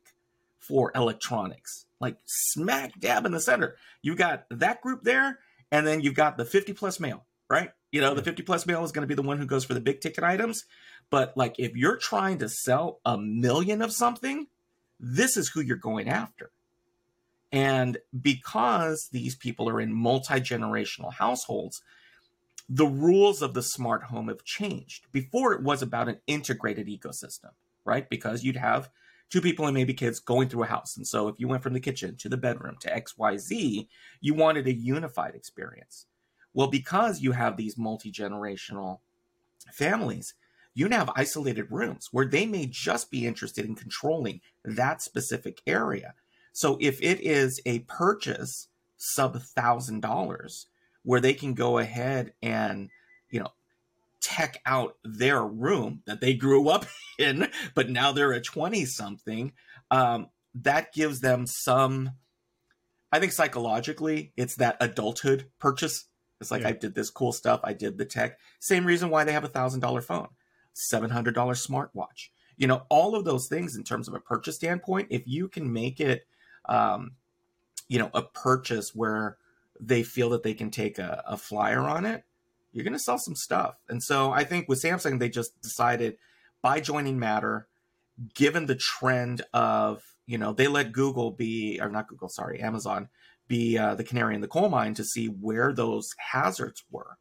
for 0.59 0.91
electronics. 0.95 1.85
Like 1.99 2.17
smack 2.25 2.99
dab 2.99 3.25
in 3.25 3.31
the 3.31 3.39
center. 3.39 3.77
You've 4.01 4.17
got 4.17 4.45
that 4.51 4.81
group 4.81 5.03
there 5.03 5.39
and 5.71 5.87
then 5.87 6.01
you've 6.01 6.13
got 6.13 6.37
the 6.37 6.45
50 6.45 6.73
plus 6.73 6.99
male 6.99 7.25
right 7.49 7.71
you 7.91 8.01
know 8.01 8.13
the 8.13 8.23
50 8.23 8.43
plus 8.43 8.65
male 8.65 8.83
is 8.83 8.91
going 8.91 9.03
to 9.03 9.07
be 9.07 9.15
the 9.15 9.27
one 9.27 9.37
who 9.37 9.45
goes 9.45 9.65
for 9.65 9.73
the 9.73 9.81
big 9.81 10.01
ticket 10.01 10.23
items 10.23 10.65
but 11.09 11.35
like 11.35 11.55
if 11.57 11.75
you're 11.75 11.97
trying 11.97 12.37
to 12.37 12.49
sell 12.49 12.99
a 13.05 13.17
million 13.17 13.81
of 13.81 13.91
something 13.91 14.47
this 14.99 15.37
is 15.37 15.49
who 15.49 15.61
you're 15.61 15.77
going 15.77 16.09
after 16.09 16.51
and 17.51 17.97
because 18.19 19.09
these 19.11 19.35
people 19.35 19.69
are 19.69 19.79
in 19.79 19.93
multi 19.93 20.35
generational 20.35 21.13
households, 21.13 21.81
the 22.69 22.85
rules 22.85 23.41
of 23.41 23.53
the 23.53 23.63
smart 23.63 24.03
home 24.03 24.27
have 24.27 24.43
changed. 24.43 25.05
Before, 25.11 25.53
it 25.53 25.63
was 25.63 25.81
about 25.81 26.09
an 26.09 26.19
integrated 26.27 26.87
ecosystem, 26.87 27.51
right? 27.85 28.09
Because 28.09 28.43
you'd 28.43 28.57
have 28.57 28.89
two 29.29 29.41
people 29.41 29.65
and 29.65 29.73
maybe 29.73 29.93
kids 29.93 30.19
going 30.19 30.49
through 30.49 30.63
a 30.63 30.67
house. 30.67 30.97
And 30.97 31.07
so 31.07 31.27
if 31.29 31.35
you 31.39 31.47
went 31.47 31.63
from 31.63 31.73
the 31.73 31.79
kitchen 31.79 32.15
to 32.17 32.29
the 32.29 32.37
bedroom 32.37 32.75
to 32.81 32.89
XYZ, 32.89 33.87
you 34.19 34.33
wanted 34.33 34.67
a 34.67 34.73
unified 34.73 35.35
experience. 35.35 36.05
Well, 36.57 36.67
because 36.67 37.21
you 37.21 37.33
have 37.33 37.55
these 37.55 37.77
multi 37.77 38.11
generational 38.11 39.01
families, 39.71 40.33
you 40.73 40.89
now 40.89 41.05
have 41.05 41.11
isolated 41.15 41.71
rooms 41.71 42.09
where 42.11 42.25
they 42.25 42.47
may 42.47 42.65
just 42.65 43.11
be 43.11 43.27
interested 43.27 43.63
in 43.63 43.75
controlling 43.75 44.41
that 44.65 45.03
specific 45.03 45.61
area. 45.67 46.15
So 46.53 46.79
if 46.81 46.99
it 46.99 47.21
is 47.21 47.61
a 47.67 47.81
purchase 47.81 48.69
sub 48.97 49.39
thousand 49.39 50.01
dollars, 50.01 50.65
where 51.03 51.21
they 51.21 51.35
can 51.35 51.53
go 51.53 51.77
ahead 51.77 52.33
and 52.41 52.89
you 53.29 53.39
know 53.39 53.51
tech 54.19 54.59
out 54.65 54.97
their 55.03 55.43
room 55.45 56.01
that 56.07 56.21
they 56.21 56.33
grew 56.33 56.69
up 56.69 56.87
in, 57.19 57.51
but 57.75 57.91
now 57.91 58.11
they're 58.11 58.31
a 58.31 58.41
20 58.41 58.83
something, 58.85 59.53
um, 59.91 60.29
that 60.55 60.91
gives 60.91 61.19
them 61.19 61.45
some, 61.45 62.13
I 63.11 63.19
think 63.19 63.31
psychologically, 63.31 64.33
it's 64.35 64.55
that 64.55 64.77
adulthood 64.81 65.51
purchase. 65.59 66.05
It's 66.39 66.51
like, 66.51 66.61
yeah. 66.61 66.69
I 66.69 66.71
did 66.73 66.93
this 66.93 67.09
cool 67.09 67.31
stuff, 67.31 67.61
I 67.63 67.73
did 67.73 67.97
the 67.97 68.05
tech. 68.05 68.39
Same 68.59 68.85
reason 68.85 69.09
why 69.09 69.23
they 69.23 69.33
have 69.33 69.43
a 69.43 69.49
$1,000 69.49 70.03
phone, 70.03 70.27
$700 70.75 71.33
smartwatch. 71.33 72.29
You 72.57 72.67
know, 72.67 72.83
all 72.89 73.15
of 73.15 73.25
those 73.25 73.47
things 73.47 73.75
in 73.75 73.83
terms 73.83 74.07
of 74.07 74.13
a 74.13 74.19
purchase 74.19 74.55
standpoint, 74.55 75.07
if 75.11 75.23
you 75.27 75.47
can 75.47 75.71
make 75.71 75.99
it, 75.99 76.27
um, 76.67 77.11
you 77.87 77.99
know, 77.99 78.09
a 78.13 78.23
purchase 78.23 78.95
where 78.95 79.37
they 79.79 80.03
feel 80.03 80.29
that 80.29 80.43
they 80.43 80.53
can 80.53 80.71
take 80.71 80.97
a, 80.99 81.23
a 81.27 81.37
flyer 81.37 81.81
on 81.81 82.05
it, 82.05 82.23
you're 82.71 82.83
going 82.83 82.93
to 82.93 82.99
sell 82.99 83.17
some 83.17 83.35
stuff. 83.35 83.75
And 83.89 84.03
so 84.03 84.31
I 84.31 84.43
think 84.43 84.67
with 84.67 84.81
Samsung, 84.81 85.19
they 85.19 85.29
just 85.29 85.59
decided 85.61 86.17
by 86.61 86.79
joining 86.79 87.19
Matter, 87.19 87.67
given 88.33 88.65
the 88.65 88.75
trend 88.75 89.43
of, 89.53 90.03
you 90.25 90.37
know, 90.37 90.53
they 90.53 90.67
let 90.67 90.91
Google 90.91 91.31
be, 91.31 91.79
or 91.81 91.89
not 91.89 92.07
Google, 92.07 92.29
sorry, 92.29 92.59
Amazon 92.59 93.09
be 93.47 93.77
uh, 93.77 93.95
the 93.95 94.03
canary 94.03 94.35
in 94.35 94.41
the 94.41 94.47
coal 94.47 94.69
mine 94.69 94.93
to 94.95 95.03
see 95.03 95.27
where 95.27 95.73
those 95.73 96.13
hazards 96.17 96.83
were. 96.91 97.17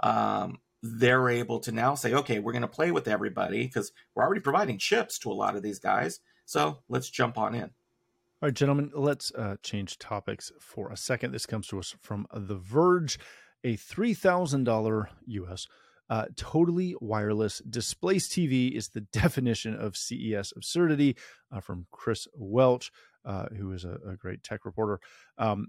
Um, 0.00 0.58
they're 0.82 1.28
able 1.28 1.60
to 1.60 1.72
now 1.72 1.94
say, 1.94 2.14
okay, 2.14 2.38
we're 2.38 2.52
going 2.52 2.62
to 2.62 2.68
play 2.68 2.92
with 2.92 3.08
everybody 3.08 3.64
because 3.64 3.92
we're 4.14 4.22
already 4.22 4.40
providing 4.40 4.78
chips 4.78 5.18
to 5.20 5.30
a 5.30 5.34
lot 5.34 5.56
of 5.56 5.62
these 5.62 5.78
guys. 5.78 6.20
So 6.44 6.78
let's 6.88 7.10
jump 7.10 7.36
on 7.36 7.54
in. 7.54 7.64
All 7.64 8.46
right, 8.46 8.54
gentlemen, 8.54 8.92
let's 8.94 9.32
uh, 9.34 9.56
change 9.62 9.98
topics 9.98 10.52
for 10.60 10.90
a 10.90 10.96
second. 10.96 11.32
This 11.32 11.46
comes 11.46 11.66
to 11.68 11.78
us 11.80 11.96
from 12.00 12.26
The 12.32 12.54
Verge 12.54 13.18
a 13.64 13.76
$3,000 13.76 15.08
US 15.26 15.66
uh, 16.10 16.24
totally 16.36 16.96
wireless 17.00 17.58
Displace 17.58 18.28
TV 18.28 18.72
is 18.72 18.88
the 18.88 19.00
definition 19.12 19.74
of 19.74 19.96
CES 19.96 20.52
absurdity 20.56 21.16
uh, 21.52 21.60
from 21.60 21.86
Chris 21.90 22.26
Welch, 22.34 22.90
uh, 23.28 23.46
who 23.56 23.72
is 23.72 23.84
a, 23.84 23.98
a, 24.08 24.16
great 24.16 24.42
tech 24.42 24.64
reporter. 24.64 24.98
Um, 25.36 25.68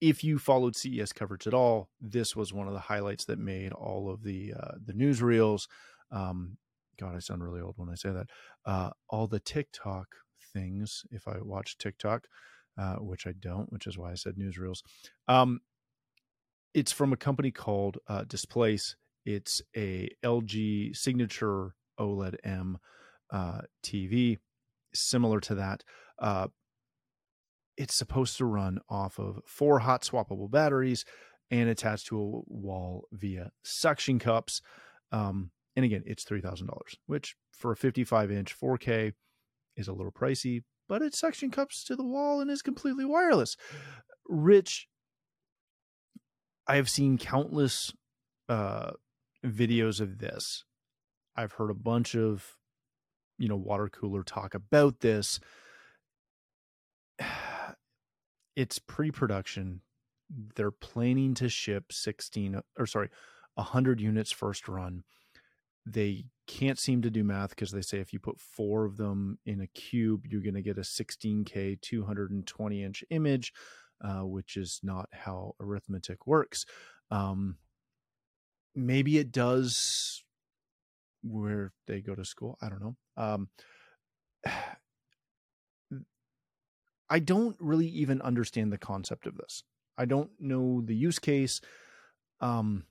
if 0.00 0.24
you 0.24 0.38
followed 0.38 0.74
CES 0.74 1.12
coverage 1.12 1.46
at 1.46 1.54
all, 1.54 1.90
this 2.00 2.34
was 2.34 2.52
one 2.52 2.66
of 2.66 2.72
the 2.72 2.80
highlights 2.80 3.26
that 3.26 3.38
made 3.38 3.72
all 3.72 4.10
of 4.10 4.24
the 4.24 4.54
uh, 4.58 4.72
the 4.84 4.94
newsreels. 4.94 5.68
Um, 6.10 6.56
God, 6.98 7.14
I 7.14 7.18
sound 7.18 7.44
really 7.44 7.60
old 7.60 7.74
when 7.76 7.90
I 7.90 7.94
say 7.94 8.10
that. 8.10 8.26
Uh, 8.64 8.90
all 9.08 9.26
the 9.26 9.38
TikTok 9.38 10.06
things, 10.52 11.04
if 11.10 11.28
I 11.28 11.36
watch 11.40 11.76
TikTok, 11.78 12.26
uh, 12.78 12.96
which 12.96 13.26
I 13.26 13.32
don't, 13.38 13.70
which 13.70 13.86
is 13.86 13.98
why 13.98 14.12
I 14.12 14.14
said 14.14 14.34
newsreels. 14.36 14.78
Um, 15.28 15.60
it's 16.74 16.92
from 16.92 17.12
a 17.12 17.18
company 17.18 17.50
called 17.50 17.98
uh, 18.08 18.24
Displace. 18.24 18.96
It's 19.26 19.60
a 19.76 20.08
LG 20.24 20.96
signature 20.96 21.74
OLED 22.00 22.36
M 22.44 22.78
uh, 23.30 23.60
TV, 23.84 24.38
similar 24.94 25.38
to 25.40 25.54
that. 25.56 25.84
It's 27.76 27.94
supposed 27.94 28.36
to 28.38 28.44
run 28.44 28.80
off 28.88 29.18
of 29.18 29.40
four 29.46 29.80
hot 29.80 30.02
swappable 30.02 30.50
batteries 30.50 31.04
and 31.50 31.68
attached 31.68 32.06
to 32.06 32.18
a 32.18 32.52
wall 32.52 33.08
via 33.12 33.50
suction 33.62 34.18
cups. 34.18 34.60
Um, 35.10 35.50
and 35.76 35.84
again, 35.84 36.02
it's 36.06 36.24
three 36.24 36.40
thousand 36.40 36.66
dollars, 36.66 36.96
which 37.06 37.36
for 37.50 37.72
a 37.72 37.76
55 37.76 38.30
inch 38.30 38.58
4K 38.58 39.12
is 39.76 39.88
a 39.88 39.92
little 39.92 40.12
pricey, 40.12 40.62
but 40.88 41.02
it 41.02 41.14
suction 41.14 41.50
cups 41.50 41.84
to 41.84 41.96
the 41.96 42.04
wall 42.04 42.40
and 42.40 42.50
is 42.50 42.62
completely 42.62 43.04
wireless. 43.04 43.56
Rich, 44.28 44.88
I 46.66 46.76
have 46.76 46.88
seen 46.88 47.18
countless 47.18 47.92
uh, 48.48 48.92
videos 49.44 50.00
of 50.00 50.18
this. 50.18 50.64
I've 51.36 51.52
heard 51.52 51.70
a 51.70 51.74
bunch 51.74 52.14
of, 52.14 52.56
you 53.38 53.48
know, 53.48 53.56
water 53.56 53.88
cooler 53.88 54.22
talk 54.22 54.54
about 54.54 55.00
this. 55.00 55.40
It's 58.56 58.78
pre-production. 58.78 59.80
They're 60.56 60.70
planning 60.70 61.34
to 61.34 61.48
ship 61.48 61.92
16 61.92 62.60
or 62.78 62.86
sorry, 62.86 63.08
100 63.54 64.00
units 64.00 64.32
first 64.32 64.68
run. 64.68 65.04
They 65.84 66.26
can't 66.46 66.78
seem 66.78 67.02
to 67.02 67.10
do 67.10 67.24
math 67.24 67.50
because 67.50 67.72
they 67.72 67.82
say 67.82 67.98
if 67.98 68.12
you 68.12 68.20
put 68.20 68.40
four 68.40 68.84
of 68.84 68.96
them 68.96 69.38
in 69.46 69.60
a 69.60 69.66
cube, 69.66 70.26
you're 70.26 70.42
going 70.42 70.54
to 70.54 70.62
get 70.62 70.78
a 70.78 70.82
16K 70.82 71.80
220 71.80 72.82
inch 72.82 73.04
image 73.10 73.52
uh, 74.02 74.24
which 74.24 74.56
is 74.56 74.80
not 74.82 75.08
how 75.12 75.54
arithmetic 75.60 76.26
works. 76.26 76.66
Um, 77.10 77.56
maybe 78.74 79.18
it 79.18 79.32
does 79.32 80.24
where 81.22 81.72
they 81.86 82.00
go 82.00 82.14
to 82.14 82.24
school. 82.24 82.58
I 82.60 82.68
don't 82.68 82.82
know. 82.82 82.96
Um, 83.16 83.48
I 87.12 87.18
don't 87.18 87.56
really 87.60 87.88
even 87.88 88.22
understand 88.22 88.72
the 88.72 88.78
concept 88.78 89.26
of 89.26 89.36
this. 89.36 89.64
I 89.98 90.06
don't 90.06 90.30
know 90.40 90.80
the 90.80 90.94
use 90.94 91.18
case. 91.18 91.60
Um, 92.40 92.84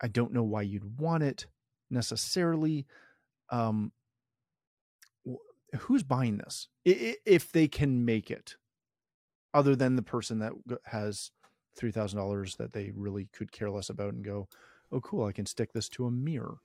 I 0.00 0.06
don't 0.06 0.32
know 0.32 0.44
why 0.44 0.62
you'd 0.62 1.00
want 1.00 1.24
it 1.24 1.46
necessarily. 1.90 2.86
Um, 3.50 3.90
who's 5.80 6.04
buying 6.04 6.38
this? 6.38 6.68
If 6.84 7.50
they 7.50 7.66
can 7.66 8.04
make 8.04 8.30
it, 8.30 8.54
other 9.52 9.74
than 9.74 9.96
the 9.96 10.02
person 10.02 10.38
that 10.38 10.52
has 10.84 11.32
three 11.74 11.90
thousand 11.90 12.20
dollars 12.20 12.54
that 12.56 12.72
they 12.72 12.92
really 12.94 13.28
could 13.32 13.50
care 13.50 13.68
less 13.68 13.90
about 13.90 14.14
and 14.14 14.24
go, 14.24 14.46
oh 14.92 15.00
cool, 15.00 15.24
I 15.26 15.32
can 15.32 15.44
stick 15.44 15.72
this 15.72 15.88
to 15.88 16.06
a 16.06 16.10
mirror. 16.12 16.58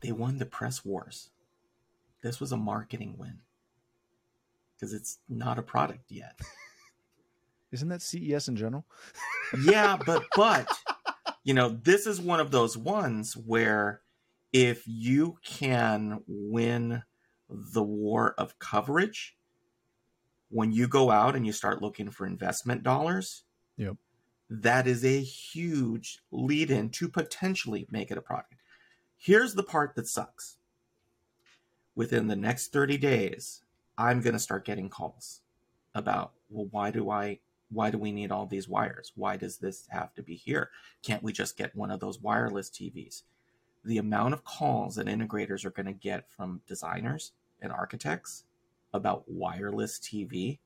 They 0.00 0.10
won 0.10 0.38
the 0.38 0.46
press 0.46 0.84
wars. 0.84 1.30
This 2.22 2.40
was 2.40 2.50
a 2.50 2.56
marketing 2.56 3.14
win 3.16 3.38
because 4.76 4.92
it's 4.92 5.18
not 5.28 5.58
a 5.58 5.62
product 5.62 6.10
yet. 6.10 6.38
Isn't 7.72 7.88
that 7.88 8.02
CES 8.02 8.48
in 8.48 8.56
general? 8.56 8.84
yeah, 9.64 9.96
but 10.04 10.24
but 10.36 10.68
you 11.44 11.54
know, 11.54 11.68
this 11.68 12.06
is 12.06 12.20
one 12.20 12.40
of 12.40 12.50
those 12.50 12.76
ones 12.76 13.36
where 13.36 14.00
if 14.52 14.82
you 14.86 15.38
can 15.44 16.22
win 16.26 17.02
the 17.48 17.82
war 17.82 18.34
of 18.38 18.58
coverage, 18.58 19.36
when 20.48 20.72
you 20.72 20.88
go 20.88 21.10
out 21.10 21.36
and 21.36 21.46
you 21.46 21.52
start 21.52 21.82
looking 21.82 22.10
for 22.10 22.26
investment 22.26 22.82
dollars, 22.82 23.44
yep. 23.76 23.96
that 24.48 24.86
is 24.86 25.04
a 25.04 25.20
huge 25.20 26.20
lead 26.30 26.70
in 26.70 26.88
to 26.90 27.08
potentially 27.08 27.86
make 27.90 28.10
it 28.10 28.18
a 28.18 28.22
product. 28.22 28.54
Here's 29.16 29.54
the 29.54 29.62
part 29.62 29.94
that 29.94 30.06
sucks. 30.06 30.56
Within 31.94 32.26
the 32.26 32.36
next 32.36 32.72
30 32.72 32.98
days, 32.98 33.62
I'm 33.98 34.20
going 34.20 34.34
to 34.34 34.38
start 34.38 34.64
getting 34.64 34.88
calls 34.88 35.40
about, 35.94 36.32
well, 36.50 36.68
why 36.70 36.90
do 36.90 37.10
I 37.10 37.40
why 37.70 37.90
do 37.90 37.98
we 37.98 38.12
need 38.12 38.30
all 38.30 38.46
these 38.46 38.68
wires? 38.68 39.12
Why 39.16 39.36
does 39.36 39.58
this 39.58 39.86
have 39.90 40.14
to 40.14 40.22
be 40.22 40.34
here? 40.34 40.70
Can't 41.02 41.22
we 41.22 41.32
just 41.32 41.56
get 41.56 41.74
one 41.74 41.90
of 41.90 42.00
those 42.00 42.20
wireless 42.20 42.70
TVs? 42.70 43.22
The 43.84 43.98
amount 43.98 44.34
of 44.34 44.44
calls 44.44 44.96
that 44.96 45.06
integrators 45.06 45.64
are 45.64 45.70
going 45.70 45.86
to 45.86 45.92
get 45.92 46.30
from 46.30 46.60
designers 46.66 47.32
and 47.60 47.72
architects 47.72 48.44
about 48.92 49.24
wireless 49.26 49.98
TV. 49.98 50.58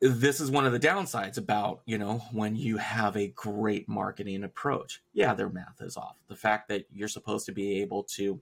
This 0.00 0.40
is 0.40 0.50
one 0.50 0.66
of 0.66 0.72
the 0.72 0.80
downsides 0.80 1.38
about, 1.38 1.80
you 1.86 1.96
know, 1.96 2.18
when 2.32 2.56
you 2.56 2.76
have 2.76 3.16
a 3.16 3.28
great 3.28 3.88
marketing 3.88 4.44
approach. 4.44 5.02
Yeah, 5.12 5.34
their 5.34 5.48
math 5.48 5.80
is 5.80 5.96
off. 5.96 6.16
The 6.28 6.36
fact 6.36 6.68
that 6.68 6.86
you're 6.92 7.08
supposed 7.08 7.46
to 7.46 7.52
be 7.52 7.80
able 7.80 8.02
to 8.04 8.40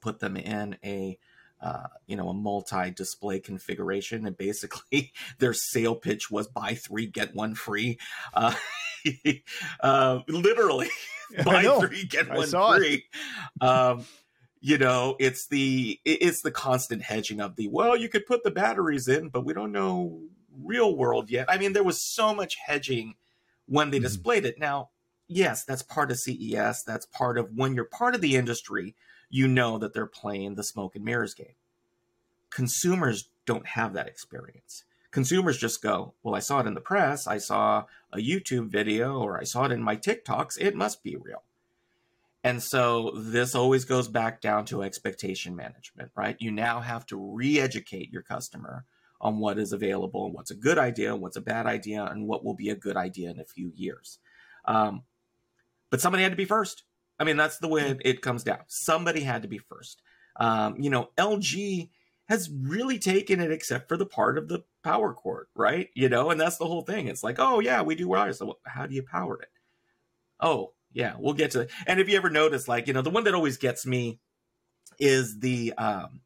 put 0.00 0.20
them 0.20 0.36
in 0.36 0.76
a 0.84 1.18
uh, 1.60 1.86
you 2.06 2.16
know, 2.16 2.28
a 2.28 2.34
multi-display 2.34 3.40
configuration, 3.40 4.26
and 4.26 4.36
basically 4.36 5.12
their 5.38 5.54
sale 5.54 5.94
pitch 5.94 6.30
was 6.30 6.46
buy 6.48 6.74
three 6.74 7.06
get 7.06 7.34
one 7.34 7.54
free. 7.54 7.98
Uh, 8.34 8.54
uh, 9.80 10.20
literally, 10.28 10.90
buy 11.44 11.62
three 11.80 12.04
get 12.04 12.28
one 12.28 12.48
free. 12.48 13.04
Um, 13.60 14.04
you 14.60 14.78
know 14.78 15.16
it's 15.20 15.46
the 15.48 16.00
it's 16.04 16.42
the 16.42 16.50
constant 16.50 17.02
hedging 17.02 17.40
of 17.40 17.56
the 17.56 17.68
well 17.68 17.96
you 17.96 18.08
could 18.08 18.26
put 18.26 18.42
the 18.42 18.50
batteries 18.50 19.06
in 19.06 19.28
but 19.28 19.44
we 19.44 19.52
don't 19.52 19.70
know 19.70 20.20
real 20.60 20.96
world 20.96 21.30
yet 21.30 21.46
i 21.48 21.58
mean 21.58 21.72
there 21.72 21.84
was 21.84 22.02
so 22.02 22.34
much 22.34 22.56
hedging 22.66 23.14
when 23.66 23.90
they 23.90 23.98
mm-hmm. 23.98 24.04
displayed 24.04 24.44
it 24.44 24.58
now 24.58 24.88
yes 25.28 25.64
that's 25.64 25.82
part 25.82 26.10
of 26.10 26.18
ces 26.18 26.82
that's 26.82 27.06
part 27.06 27.38
of 27.38 27.50
when 27.54 27.74
you're 27.74 27.84
part 27.84 28.14
of 28.14 28.20
the 28.20 28.34
industry 28.34 28.96
you 29.28 29.48
know 29.48 29.78
that 29.78 29.92
they're 29.92 30.06
playing 30.06 30.54
the 30.54 30.64
smoke 30.64 30.96
and 30.96 31.04
mirrors 31.04 31.34
game. 31.34 31.54
Consumers 32.50 33.28
don't 33.44 33.66
have 33.66 33.92
that 33.92 34.08
experience. 34.08 34.84
Consumers 35.10 35.56
just 35.56 35.82
go, 35.82 36.14
Well, 36.22 36.34
I 36.34 36.40
saw 36.40 36.60
it 36.60 36.66
in 36.66 36.74
the 36.74 36.80
press, 36.80 37.26
I 37.26 37.38
saw 37.38 37.84
a 38.12 38.18
YouTube 38.18 38.68
video, 38.68 39.20
or 39.20 39.38
I 39.38 39.44
saw 39.44 39.64
it 39.64 39.72
in 39.72 39.82
my 39.82 39.96
TikToks, 39.96 40.58
it 40.60 40.74
must 40.74 41.02
be 41.02 41.16
real. 41.16 41.42
And 42.44 42.62
so 42.62 43.12
this 43.16 43.54
always 43.54 43.84
goes 43.84 44.08
back 44.08 44.40
down 44.40 44.66
to 44.66 44.82
expectation 44.82 45.56
management, 45.56 46.12
right? 46.14 46.36
You 46.38 46.52
now 46.52 46.80
have 46.80 47.04
to 47.06 47.16
re 47.16 47.58
educate 47.58 48.12
your 48.12 48.22
customer 48.22 48.84
on 49.20 49.38
what 49.38 49.58
is 49.58 49.72
available 49.72 50.26
and 50.26 50.34
what's 50.34 50.50
a 50.50 50.54
good 50.54 50.78
idea, 50.78 51.16
what's 51.16 51.36
a 51.36 51.40
bad 51.40 51.66
idea, 51.66 52.04
and 52.04 52.28
what 52.28 52.44
will 52.44 52.54
be 52.54 52.68
a 52.68 52.76
good 52.76 52.96
idea 52.96 53.30
in 53.30 53.40
a 53.40 53.44
few 53.44 53.72
years. 53.74 54.18
Um, 54.64 55.02
but 55.90 56.00
somebody 56.00 56.22
had 56.22 56.32
to 56.32 56.36
be 56.36 56.44
first. 56.44 56.84
I 57.18 57.24
mean, 57.24 57.36
that's 57.36 57.58
the 57.58 57.68
way 57.68 57.96
it 58.04 58.22
comes 58.22 58.44
down. 58.44 58.60
Somebody 58.66 59.20
had 59.22 59.42
to 59.42 59.48
be 59.48 59.58
first. 59.58 60.02
Um, 60.38 60.76
you 60.78 60.90
know, 60.90 61.10
LG 61.16 61.88
has 62.28 62.50
really 62.50 62.98
taken 62.98 63.40
it 63.40 63.50
except 63.50 63.88
for 63.88 63.96
the 63.96 64.06
part 64.06 64.36
of 64.36 64.48
the 64.48 64.64
power 64.82 65.14
cord, 65.14 65.46
right? 65.54 65.88
You 65.94 66.08
know, 66.08 66.30
and 66.30 66.40
that's 66.40 66.58
the 66.58 66.66
whole 66.66 66.82
thing. 66.82 67.06
It's 67.06 67.22
like, 67.22 67.36
oh 67.38 67.60
yeah, 67.60 67.82
we 67.82 67.94
do 67.94 68.08
wireless. 68.08 68.38
So 68.38 68.58
how 68.66 68.86
do 68.86 68.94
you 68.94 69.02
power 69.02 69.40
it? 69.40 69.48
Oh 70.40 70.72
yeah, 70.92 71.14
we'll 71.18 71.34
get 71.34 71.52
to 71.52 71.60
it. 71.60 71.70
And 71.86 72.00
if 72.00 72.08
you 72.08 72.16
ever 72.16 72.30
notice, 72.30 72.68
like 72.68 72.86
you 72.86 72.92
know, 72.92 73.02
the 73.02 73.10
one 73.10 73.24
that 73.24 73.34
always 73.34 73.56
gets 73.56 73.86
me 73.86 74.18
is 74.98 75.38
the 75.40 75.72
um, 75.74 76.20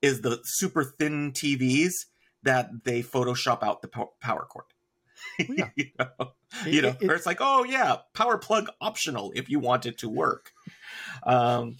is 0.00 0.22
the 0.22 0.40
super 0.44 0.84
thin 0.84 1.32
TVs 1.32 2.06
that 2.42 2.84
they 2.84 3.02
Photoshop 3.02 3.62
out 3.62 3.82
the 3.82 3.88
power 4.20 4.46
cord. 4.48 4.64
Yeah. 5.38 5.68
you 5.76 5.90
know, 5.98 6.32
it, 6.66 6.74
you 6.74 6.82
know 6.82 6.96
it, 7.00 7.10
or 7.10 7.14
it's 7.14 7.26
like, 7.26 7.38
oh 7.40 7.64
yeah, 7.64 7.96
power 8.14 8.38
plug 8.38 8.68
optional 8.80 9.32
if 9.34 9.48
you 9.48 9.58
want 9.58 9.86
it 9.86 9.98
to 9.98 10.08
work. 10.08 10.52
Um, 11.24 11.76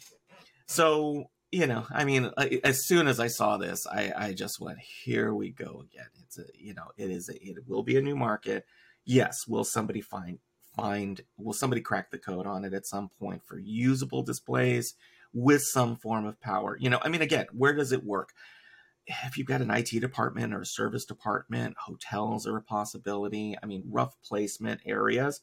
so 0.66 1.30
you 1.52 1.66
know, 1.66 1.84
I 1.90 2.04
mean, 2.04 2.30
as 2.64 2.86
soon 2.86 3.06
as 3.06 3.20
I 3.20 3.26
saw 3.26 3.58
this, 3.58 3.86
I, 3.86 4.10
I 4.16 4.32
just 4.32 4.58
went, 4.58 4.78
here 4.78 5.34
we 5.34 5.50
go 5.50 5.84
again. 5.84 6.08
It's 6.22 6.38
a, 6.38 6.44
you 6.58 6.72
know, 6.72 6.86
it 6.96 7.10
is, 7.10 7.28
a, 7.28 7.34
it 7.34 7.68
will 7.68 7.82
be 7.82 7.98
a 7.98 8.02
new 8.02 8.16
market. 8.16 8.64
Yes, 9.04 9.46
will 9.46 9.64
somebody 9.64 10.00
find 10.00 10.38
find 10.74 11.20
will 11.36 11.52
somebody 11.52 11.82
crack 11.82 12.10
the 12.10 12.18
code 12.18 12.46
on 12.46 12.64
it 12.64 12.72
at 12.72 12.86
some 12.86 13.10
point 13.20 13.42
for 13.44 13.58
usable 13.58 14.22
displays 14.22 14.94
with 15.34 15.60
some 15.62 15.96
form 15.96 16.24
of 16.24 16.40
power? 16.40 16.78
You 16.80 16.88
know, 16.88 16.98
I 17.02 17.10
mean, 17.10 17.20
again, 17.20 17.46
where 17.52 17.74
does 17.74 17.92
it 17.92 18.02
work? 18.02 18.30
If 19.06 19.36
you've 19.36 19.46
got 19.46 19.62
an 19.62 19.70
IT 19.70 20.00
department 20.00 20.54
or 20.54 20.60
a 20.60 20.66
service 20.66 21.04
department, 21.04 21.76
hotels 21.76 22.46
are 22.46 22.56
a 22.56 22.62
possibility. 22.62 23.56
I 23.62 23.66
mean, 23.66 23.84
rough 23.88 24.16
placement 24.22 24.80
areas. 24.86 25.40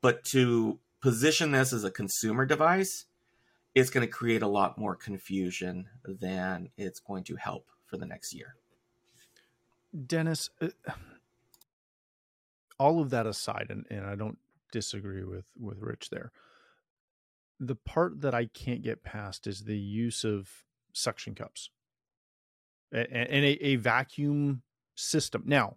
But 0.00 0.24
to 0.26 0.78
position 1.00 1.52
this 1.52 1.72
as 1.72 1.84
a 1.84 1.90
consumer 1.90 2.46
device, 2.46 3.06
it's 3.74 3.90
going 3.90 4.06
to 4.06 4.12
create 4.12 4.42
a 4.42 4.48
lot 4.48 4.78
more 4.78 4.94
confusion 4.94 5.88
than 6.04 6.70
it's 6.76 7.00
going 7.00 7.24
to 7.24 7.36
help 7.36 7.66
for 7.84 7.96
the 7.96 8.06
next 8.06 8.34
year. 8.34 8.56
Dennis, 10.06 10.50
uh, 10.60 10.68
all 12.78 13.00
of 13.00 13.10
that 13.10 13.26
aside, 13.26 13.66
and, 13.70 13.86
and 13.90 14.06
I 14.06 14.14
don't 14.14 14.38
disagree 14.72 15.24
with, 15.24 15.44
with 15.58 15.78
Rich 15.80 16.10
there. 16.10 16.32
The 17.58 17.74
part 17.74 18.20
that 18.20 18.34
I 18.34 18.46
can't 18.46 18.82
get 18.82 19.02
past 19.02 19.46
is 19.46 19.64
the 19.64 19.78
use 19.78 20.24
of 20.24 20.64
suction 20.92 21.34
cups 21.34 21.70
and 22.92 23.44
a, 23.44 23.64
a 23.64 23.76
vacuum 23.76 24.62
system. 24.94 25.42
Now, 25.46 25.76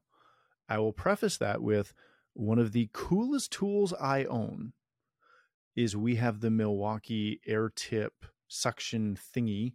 I 0.67 0.77
will 0.77 0.93
preface 0.93 1.37
that 1.37 1.61
with 1.61 1.93
one 2.33 2.59
of 2.59 2.71
the 2.71 2.89
coolest 2.93 3.51
tools 3.51 3.93
I 3.99 4.25
own 4.25 4.73
is 5.75 5.95
we 5.95 6.15
have 6.15 6.39
the 6.39 6.51
Milwaukee 6.51 7.41
air 7.45 7.71
tip 7.75 8.25
suction 8.47 9.17
thingy 9.35 9.73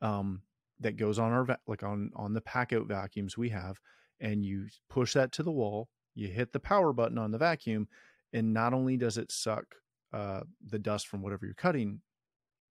um, 0.00 0.42
that 0.80 0.96
goes 0.96 1.18
on 1.18 1.32
our 1.32 1.44
va- 1.44 1.58
like 1.66 1.82
on 1.82 2.10
on 2.14 2.34
the 2.34 2.40
pack 2.40 2.72
out 2.72 2.86
vacuums 2.86 3.36
we 3.36 3.48
have 3.50 3.80
and 4.20 4.44
you 4.44 4.66
push 4.88 5.14
that 5.14 5.32
to 5.32 5.42
the 5.42 5.50
wall 5.50 5.88
you 6.14 6.28
hit 6.28 6.52
the 6.52 6.60
power 6.60 6.92
button 6.92 7.18
on 7.18 7.30
the 7.30 7.38
vacuum 7.38 7.88
and 8.32 8.52
not 8.52 8.74
only 8.74 8.96
does 8.96 9.16
it 9.16 9.32
suck 9.32 9.64
uh, 10.12 10.40
the 10.64 10.78
dust 10.78 11.08
from 11.08 11.22
whatever 11.22 11.46
you're 11.46 11.54
cutting 11.54 12.00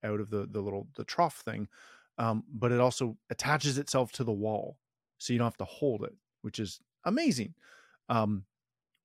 out 0.04 0.20
of 0.20 0.30
the 0.30 0.48
the 0.50 0.62
little 0.62 0.88
the 0.96 1.04
trough 1.04 1.38
thing 1.38 1.68
um, 2.18 2.44
but 2.52 2.72
it 2.72 2.80
also 2.80 3.18
attaches 3.30 3.78
itself 3.78 4.12
to 4.14 4.24
the 4.24 4.32
wall, 4.32 4.78
so 5.18 5.34
you 5.34 5.40
don't 5.40 5.48
have 5.48 5.58
to 5.58 5.66
hold 5.66 6.04
it, 6.04 6.14
which 6.42 6.60
is 6.60 6.80
amazing. 7.06 7.54
Um, 8.10 8.46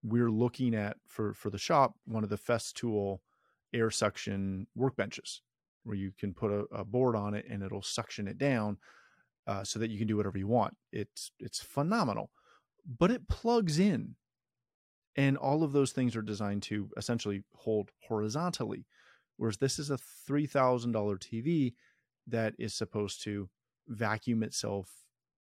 we're 0.02 0.30
looking 0.30 0.74
at 0.74 0.96
for 1.06 1.35
for 1.35 1.50
the 1.50 1.59
shop 1.59 1.94
one 2.04 2.24
of 2.24 2.30
the 2.30 2.38
Festool 2.38 3.18
air 3.74 3.90
suction 3.90 4.66
workbenches, 4.78 5.40
where 5.85 5.96
you 5.96 6.12
can 6.18 6.32
put 6.35 6.50
a, 6.50 6.64
a 6.74 6.85
board 6.85 7.16
on 7.16 7.35
it 7.35 7.46
and 7.48 7.62
it'll 7.62 7.82
suction 7.82 8.28
it 8.28 8.38
down, 8.38 8.78
uh, 9.46 9.64
so 9.64 9.78
that 9.78 9.90
you 9.90 9.98
can 9.98 10.06
do 10.06 10.16
whatever 10.16 10.38
you 10.38 10.46
want. 10.46 10.76
It's 10.92 11.32
it's 11.40 11.61
phenomenal, 11.61 12.30
but 12.98 13.11
it 13.11 13.28
plugs 13.28 13.78
in, 13.78 14.14
and 15.16 15.37
all 15.37 15.64
of 15.64 15.72
those 15.72 15.92
things 15.92 16.14
are 16.14 16.22
designed 16.22 16.62
to 16.64 16.90
essentially 16.96 17.42
hold 17.54 17.90
horizontally, 18.06 18.87
whereas 19.37 19.56
this 19.56 19.78
is 19.78 19.90
a 19.90 19.98
three 19.98 20.46
thousand 20.46 20.92
dollar 20.92 21.16
TV 21.16 21.74
that 22.30 22.54
is 22.58 22.74
supposed 22.74 23.22
to 23.24 23.48
vacuum 23.88 24.42
itself 24.42 24.90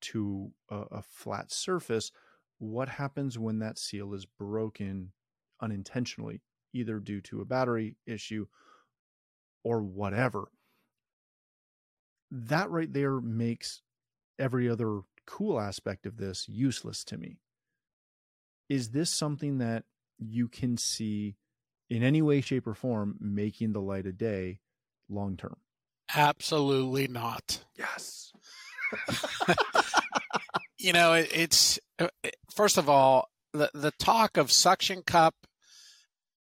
to 0.00 0.52
a, 0.70 0.82
a 0.92 1.02
flat 1.02 1.50
surface, 1.50 2.12
what 2.58 2.88
happens 2.88 3.38
when 3.38 3.58
that 3.58 3.78
seal 3.78 4.14
is 4.14 4.26
broken 4.26 5.12
unintentionally, 5.60 6.42
either 6.72 6.98
due 6.98 7.20
to 7.22 7.40
a 7.40 7.44
battery 7.44 7.96
issue 8.06 8.46
or 9.64 9.82
whatever? 9.82 10.48
That 12.30 12.70
right 12.70 12.92
there 12.92 13.20
makes 13.20 13.82
every 14.38 14.68
other 14.68 15.00
cool 15.26 15.60
aspect 15.60 16.06
of 16.06 16.16
this 16.16 16.48
useless 16.48 17.04
to 17.04 17.16
me. 17.16 17.38
Is 18.68 18.90
this 18.90 19.10
something 19.10 19.58
that 19.58 19.84
you 20.18 20.48
can 20.48 20.76
see 20.76 21.36
in 21.88 22.02
any 22.02 22.22
way, 22.22 22.40
shape, 22.40 22.66
or 22.66 22.74
form 22.74 23.16
making 23.20 23.72
the 23.72 23.80
light 23.80 24.06
of 24.06 24.18
day 24.18 24.60
long 25.08 25.36
term? 25.36 25.56
Absolutely 26.14 27.08
not. 27.08 27.64
Yes. 27.76 28.32
you 30.78 30.92
know, 30.92 31.14
it, 31.14 31.28
it's 31.32 31.78
uh, 31.98 32.08
first 32.54 32.78
of 32.78 32.88
all 32.88 33.28
the 33.52 33.70
the 33.74 33.90
talk 33.92 34.36
of 34.36 34.52
suction 34.52 35.02
cup 35.02 35.34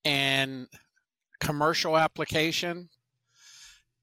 and 0.05 0.69
commercial 1.41 1.97
application. 1.97 2.89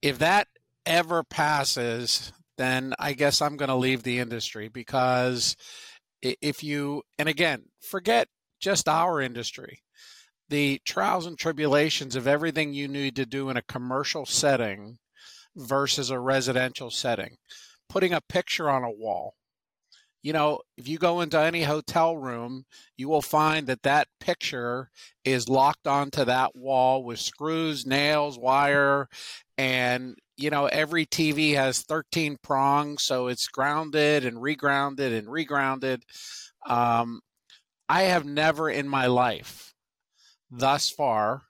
If 0.01 0.17
that 0.19 0.47
ever 0.85 1.23
passes, 1.23 2.33
then 2.57 2.93
I 2.97 3.13
guess 3.13 3.41
I'm 3.41 3.57
going 3.57 3.69
to 3.69 3.75
leave 3.75 4.03
the 4.03 4.19
industry 4.19 4.67
because 4.67 5.55
if 6.21 6.63
you 6.63 7.03
and 7.17 7.27
again 7.29 7.63
forget 7.79 8.27
just 8.59 8.87
our 8.87 9.19
industry 9.19 9.79
the 10.49 10.79
trials 10.85 11.25
and 11.25 11.39
tribulations 11.39 12.15
of 12.15 12.27
everything 12.27 12.73
you 12.73 12.87
need 12.87 13.15
to 13.15 13.25
do 13.25 13.49
in 13.49 13.57
a 13.57 13.61
commercial 13.63 14.25
setting 14.25 14.99
versus 15.55 16.09
a 16.09 16.19
residential 16.19 16.89
setting. 16.89 17.37
Putting 17.89 18.13
a 18.13 18.21
picture 18.21 18.69
on 18.69 18.83
a 18.83 18.91
wall. 18.91 19.35
You 20.23 20.33
know, 20.33 20.59
if 20.77 20.87
you 20.87 20.99
go 20.99 21.21
into 21.21 21.39
any 21.39 21.63
hotel 21.63 22.15
room, 22.15 22.65
you 22.95 23.09
will 23.09 23.23
find 23.23 23.65
that 23.67 23.81
that 23.81 24.07
picture 24.19 24.91
is 25.25 25.49
locked 25.49 25.87
onto 25.87 26.23
that 26.25 26.55
wall 26.55 27.03
with 27.03 27.19
screws, 27.19 27.87
nails, 27.87 28.37
wire, 28.37 29.09
and 29.57 30.15
you 30.37 30.49
know, 30.49 30.65
every 30.65 31.05
TV 31.05 31.55
has 31.55 31.83
13 31.83 32.37
prongs, 32.41 33.03
so 33.03 33.27
it's 33.27 33.47
grounded 33.47 34.25
and 34.25 34.37
regrounded 34.37 35.17
and 35.17 35.27
regrounded. 35.27 36.01
Um, 36.65 37.21
I 37.87 38.03
have 38.03 38.25
never 38.25 38.69
in 38.69 38.87
my 38.87 39.05
life 39.05 39.73
thus 40.49 40.89
far 40.89 41.43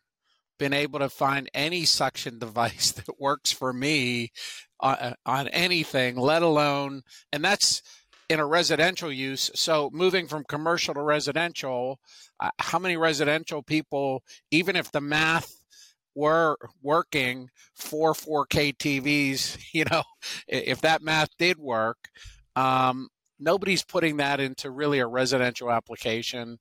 been 0.62 0.74
able 0.74 1.00
to 1.00 1.10
find 1.10 1.50
any 1.56 1.86
suction 1.86 2.38
device 2.38 2.92
that 3.08 3.20
works 3.20 3.52
for 3.52 3.74
me 3.74 4.32
uh, 4.80 4.96
uh, 5.00 5.14
on 5.26 5.48
anything, 5.48 6.16
let 6.16 6.44
alone, 6.44 7.02
and 7.34 7.44
that's 7.44 7.82
in 8.30 8.40
a 8.40 8.46
residential 8.46 9.12
use. 9.12 9.50
So 9.56 9.90
moving 9.92 10.28
from 10.28 10.44
commercial 10.48 10.94
to 10.94 11.02
residential, 11.02 12.00
uh, 12.40 12.52
how 12.60 12.78
many 12.78 12.96
residential 12.96 13.64
people, 13.64 14.22
even 14.52 14.76
if 14.76 14.92
the 14.92 15.02
math 15.02 15.52
were 16.14 16.58
working 16.84 17.50
for 17.74 18.14
4K 18.14 18.78
TVs, 18.78 19.58
you 19.74 19.86
know, 19.90 20.04
if 20.48 20.80
that 20.82 21.02
math 21.02 21.30
did 21.40 21.58
work, 21.58 21.98
um, 22.56 23.08
nobody's 23.40 23.84
putting 23.84 24.18
that 24.18 24.40
into 24.40 24.70
really 24.70 25.00
a 25.00 25.08
residential 25.08 25.72
application. 25.72 26.60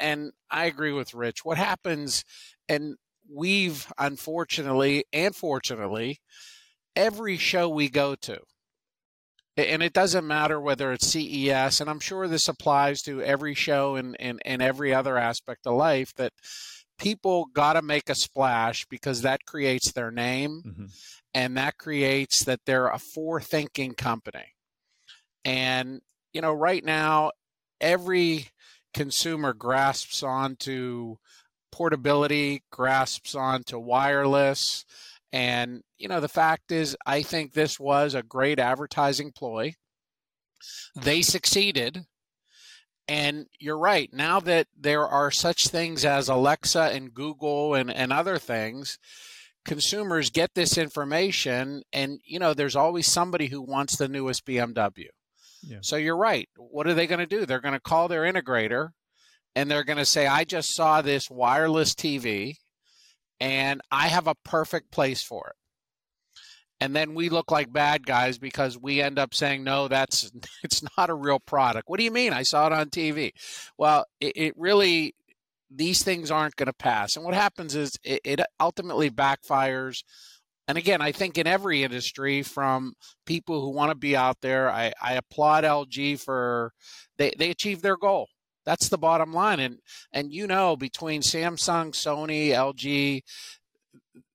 And 0.00 0.32
I 0.50 0.64
agree 0.64 0.92
with 0.92 1.14
Rich. 1.14 1.44
What 1.44 1.56
happens, 1.56 2.24
and 2.68 2.96
we've 3.30 3.92
unfortunately 3.98 5.04
and 5.12 5.34
fortunately 5.36 6.20
every 6.96 7.36
show 7.36 7.68
we 7.68 7.88
go 7.88 8.14
to 8.14 8.38
and 9.56 9.82
it 9.82 9.92
doesn't 9.92 10.26
matter 10.26 10.60
whether 10.60 10.92
it's 10.92 11.08
CES, 11.08 11.80
and 11.80 11.90
I'm 11.90 11.98
sure 12.00 12.28
this 12.28 12.48
applies 12.48 13.02
to 13.02 13.20
every 13.22 13.54
show 13.54 13.96
and, 13.96 14.16
and, 14.20 14.40
and 14.44 14.62
every 14.62 14.94
other 14.94 15.18
aspect 15.18 15.66
of 15.66 15.74
life, 15.74 16.14
that 16.14 16.32
people 16.96 17.46
got 17.52 17.72
to 17.72 17.82
make 17.82 18.08
a 18.08 18.14
splash 18.14 18.86
because 18.86 19.22
that 19.22 19.44
creates 19.46 19.92
their 19.92 20.10
name 20.10 20.62
Mm-hmm. 20.64 20.84
and 21.34 21.56
that 21.56 21.76
creates 21.76 22.44
that 22.44 22.60
they're 22.66 22.88
a 22.88 22.98
forethinking 22.98 23.96
company. 23.96 24.54
And, 25.44 26.00
you 26.32 26.40
know, 26.40 26.52
right 26.52 26.84
now, 26.84 27.32
every 27.80 28.48
consumer 28.94 29.52
grasps 29.54 30.22
onto 30.22 31.16
portability, 31.78 32.64
grasps 32.72 33.36
onto 33.36 33.78
wireless. 33.78 34.84
And, 35.32 35.82
you 35.96 36.08
know, 36.08 36.20
the 36.20 36.28
fact 36.28 36.72
is, 36.72 36.96
I 37.06 37.22
think 37.22 37.52
this 37.52 37.78
was 37.78 38.14
a 38.14 38.22
great 38.22 38.58
advertising 38.58 39.30
ploy. 39.30 39.74
They 40.96 41.22
succeeded. 41.22 42.04
And 43.06 43.46
you're 43.60 43.78
right. 43.78 44.12
Now 44.12 44.40
that 44.40 44.66
there 44.76 45.06
are 45.06 45.30
such 45.30 45.68
things 45.68 46.04
as 46.04 46.28
Alexa 46.28 46.90
and 46.92 47.14
Google 47.14 47.74
and, 47.74 47.90
and 47.90 48.12
other 48.12 48.38
things, 48.38 48.98
consumers 49.64 50.30
get 50.30 50.50
this 50.54 50.76
information. 50.76 51.84
And, 51.92 52.18
you 52.24 52.40
know, 52.40 52.54
there's 52.54 52.76
always 52.76 53.06
somebody 53.06 53.46
who 53.46 53.62
wants 53.62 53.96
the 53.96 54.08
newest 54.08 54.44
BMW. 54.44 55.06
Yeah. 55.62 55.78
So 55.82 55.94
you're 55.94 56.16
right. 56.16 56.48
What 56.56 56.88
are 56.88 56.94
they 56.94 57.06
going 57.06 57.20
to 57.20 57.26
do? 57.26 57.46
They're 57.46 57.60
going 57.60 57.74
to 57.74 57.80
call 57.80 58.08
their 58.08 58.22
integrator 58.22 58.90
and 59.54 59.70
they're 59.70 59.84
going 59.84 59.98
to 59.98 60.04
say, 60.04 60.26
I 60.26 60.44
just 60.44 60.74
saw 60.74 61.02
this 61.02 61.30
wireless 61.30 61.94
TV 61.94 62.56
and 63.40 63.80
I 63.90 64.08
have 64.08 64.26
a 64.26 64.34
perfect 64.44 64.90
place 64.90 65.22
for 65.22 65.48
it. 65.48 65.56
And 66.80 66.94
then 66.94 67.14
we 67.14 67.28
look 67.28 67.50
like 67.50 67.72
bad 67.72 68.06
guys 68.06 68.38
because 68.38 68.78
we 68.78 69.02
end 69.02 69.18
up 69.18 69.34
saying, 69.34 69.64
no, 69.64 69.88
that's 69.88 70.30
it's 70.62 70.82
not 70.96 71.10
a 71.10 71.14
real 71.14 71.40
product. 71.40 71.88
What 71.88 71.98
do 71.98 72.04
you 72.04 72.10
mean? 72.10 72.32
I 72.32 72.42
saw 72.42 72.66
it 72.66 72.72
on 72.72 72.90
TV. 72.90 73.32
Well, 73.76 74.04
it, 74.20 74.32
it 74.36 74.54
really, 74.56 75.14
these 75.70 76.02
things 76.02 76.30
aren't 76.30 76.56
going 76.56 76.68
to 76.68 76.72
pass. 76.72 77.16
And 77.16 77.24
what 77.24 77.34
happens 77.34 77.74
is 77.74 77.98
it, 78.04 78.20
it 78.24 78.40
ultimately 78.60 79.10
backfires. 79.10 80.02
And 80.68 80.78
again, 80.78 81.00
I 81.00 81.12
think 81.12 81.38
in 81.38 81.46
every 81.46 81.82
industry, 81.82 82.42
from 82.42 82.92
people 83.26 83.60
who 83.60 83.70
want 83.70 83.90
to 83.90 83.96
be 83.96 84.16
out 84.16 84.36
there, 84.40 84.70
I, 84.70 84.92
I 85.02 85.14
applaud 85.14 85.64
LG 85.64 86.20
for 86.20 86.72
they, 87.16 87.32
they 87.36 87.50
achieved 87.50 87.82
their 87.82 87.96
goal. 87.96 88.28
That's 88.68 88.90
the 88.90 88.98
bottom 88.98 89.32
line. 89.32 89.60
And 89.60 89.78
and 90.12 90.30
you 90.30 90.46
know, 90.46 90.76
between 90.76 91.22
Samsung, 91.22 91.92
Sony, 91.92 92.48
LG, 92.48 93.22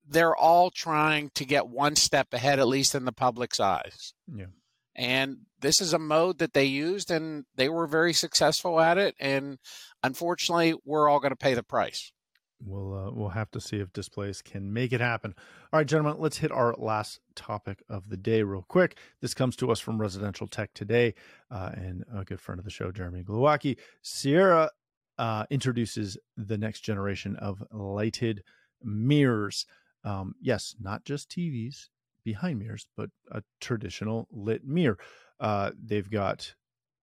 they're 0.10 0.36
all 0.36 0.72
trying 0.72 1.30
to 1.36 1.46
get 1.46 1.68
one 1.68 1.96
step 1.96 2.34
ahead, 2.34 2.58
at 2.58 2.68
least 2.68 2.96
in 2.96 3.06
the 3.06 3.12
public's 3.12 3.60
eyes. 3.60 4.16
Yeah. 4.36 4.48
And 4.96 5.38
this 5.62 5.80
is 5.80 5.94
a 5.94 6.00
mode 6.00 6.40
that 6.40 6.54
they 6.54 6.66
used, 6.66 7.12
and 7.12 7.46
they 7.58 7.70
were 7.70 7.86
very 7.86 8.12
successful 8.12 8.80
at 8.80 8.98
it. 8.98 9.14
And 9.20 9.60
unfortunately, 10.02 10.74
we're 10.84 11.08
all 11.08 11.20
going 11.20 11.30
to 11.30 11.36
pay 11.36 11.54
the 11.54 11.62
price. 11.62 12.12
We'll 12.66 12.94
uh, 12.94 13.12
we'll 13.12 13.30
have 13.30 13.52
to 13.52 13.62
see 13.62 13.78
if 13.78 13.92
Displace 13.94 14.42
can 14.42 14.72
make 14.72 14.94
it 14.94 15.02
happen. 15.02 15.36
All 15.72 15.80
right, 15.80 15.88
gentlemen, 15.88 16.22
let's 16.22 16.38
hit 16.38 16.52
our 16.52 16.76
last 16.78 17.20
topic 17.36 17.84
of 17.90 18.10
the 18.10 18.18
day 18.18 18.44
real 18.44 18.66
quick. 18.68 18.98
This 19.22 19.34
comes 19.34 19.56
to 19.58 19.72
us 19.72 19.80
from 19.80 20.00
Residential 20.00 20.48
Tech 20.48 20.74
Today, 20.74 21.14
uh, 21.52 21.72
and 21.74 22.06
a 22.14 22.24
good 22.24 22.40
friend 22.40 22.60
of 22.60 22.66
the 22.66 22.72
show, 22.72 22.92
Jeremy 22.92 23.24
Glowacki. 23.24 23.78
Séura 24.04 24.70
uh, 25.18 25.46
introduces 25.50 26.18
the 26.38 26.58
next 26.58 26.82
generation 26.82 27.36
of 27.38 27.64
lighted 27.72 28.44
mirrors. 28.82 29.66
Um, 30.04 30.36
yes, 30.42 30.76
not 30.80 31.04
just 31.06 31.30
TVs 31.30 31.90
behind 32.24 32.60
mirrors, 32.60 32.88
but 32.96 33.10
a 33.32 33.44
traditional 33.60 34.28
lit 34.32 34.66
mirror. 34.66 34.98
Uh, 35.40 35.72
they've 35.84 36.10
got 36.10 36.54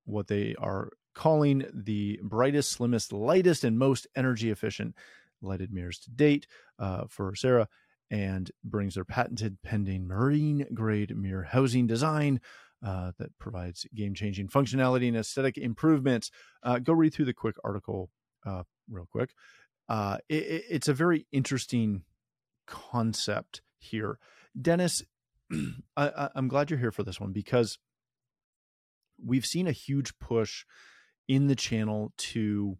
what 0.04 0.26
they 0.26 0.54
are 0.58 0.90
calling 1.14 1.66
the 1.72 2.18
brightest, 2.22 2.72
slimmest, 2.72 3.12
lightest, 3.12 3.64
and 3.64 3.78
most 3.78 4.06
energy 4.16 4.50
efficient 4.50 4.94
lighted 5.42 5.72
mirrors 5.72 5.98
to 6.00 6.10
date 6.10 6.46
uh, 6.78 7.04
for 7.08 7.32
Séura 7.32 7.66
and 8.10 8.50
brings 8.64 8.94
their 8.94 9.04
patented 9.04 9.58
pending 9.62 10.06
marine 10.06 10.66
grade 10.74 11.16
mirror 11.16 11.44
housing 11.44 11.86
design 11.86 12.40
uh, 12.84 13.12
that 13.18 13.36
provides 13.38 13.86
game 13.94 14.14
changing 14.14 14.48
functionality 14.48 15.08
and 15.08 15.16
aesthetic 15.16 15.58
improvements. 15.58 16.30
Uh, 16.62 16.78
go 16.78 16.92
read 16.92 17.14
through 17.14 17.26
the 17.26 17.34
quick 17.34 17.56
article 17.62 18.10
uh, 18.46 18.62
real 18.88 19.06
quick. 19.10 19.34
Uh, 19.88 20.18
it, 20.28 20.64
it's 20.68 20.88
a 20.88 20.94
very 20.94 21.26
interesting 21.30 22.02
concept 22.66 23.62
here. 23.78 24.18
Dennis, 24.60 25.02
I, 25.96 26.30
I'm 26.34 26.48
glad 26.48 26.70
you're 26.70 26.78
here 26.78 26.92
for 26.92 27.02
this 27.02 27.20
one 27.20 27.32
because 27.32 27.78
we've 29.24 29.46
seen 29.46 29.66
a 29.66 29.72
huge 29.72 30.18
push 30.18 30.64
in 31.28 31.46
the 31.48 31.54
channel 31.56 32.12
to 32.16 32.78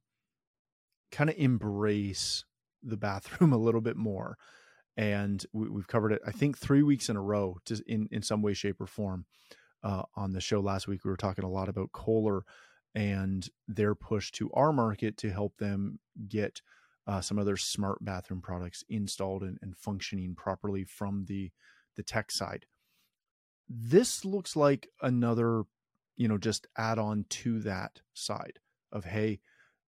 kind 1.12 1.30
of 1.30 1.36
embrace 1.36 2.44
the 2.82 2.96
bathroom 2.96 3.52
a 3.54 3.58
little 3.58 3.80
bit 3.80 3.96
more 3.96 4.36
and 4.96 5.46
we, 5.52 5.66
have 5.78 5.88
covered 5.88 6.12
it 6.12 6.22
i 6.26 6.30
think 6.30 6.58
three 6.58 6.82
weeks 6.82 7.08
in 7.08 7.16
a 7.16 7.22
row 7.22 7.56
to, 7.64 7.82
in, 7.86 8.08
in 8.10 8.22
some 8.22 8.42
way 8.42 8.54
shape 8.54 8.80
or 8.80 8.86
form 8.86 9.24
uh, 9.82 10.02
on 10.14 10.32
the 10.32 10.40
show 10.40 10.60
last 10.60 10.88
week. 10.88 11.04
We 11.04 11.10
were 11.10 11.16
talking 11.16 11.44
a 11.44 11.50
lot 11.50 11.68
about 11.68 11.92
kohler 11.92 12.42
and 12.94 13.48
their 13.68 13.94
push 13.94 14.30
to 14.32 14.50
our 14.52 14.72
market 14.72 15.16
to 15.18 15.30
help 15.30 15.56
them 15.58 16.00
get 16.28 16.60
uh, 17.06 17.20
some 17.20 17.38
other 17.38 17.56
smart 17.56 18.04
bathroom 18.04 18.42
products 18.42 18.84
installed 18.88 19.42
and, 19.42 19.58
and 19.62 19.76
functioning 19.76 20.34
properly 20.34 20.84
from 20.84 21.24
the 21.26 21.50
the 21.96 22.02
tech 22.02 22.30
side. 22.30 22.66
This 23.68 24.24
looks 24.24 24.56
like 24.56 24.88
another 25.00 25.64
you 26.16 26.28
know 26.28 26.38
just 26.38 26.66
add 26.76 26.98
on 26.98 27.24
to 27.30 27.60
that 27.60 28.00
side 28.12 28.58
of 28.92 29.04
hey 29.04 29.40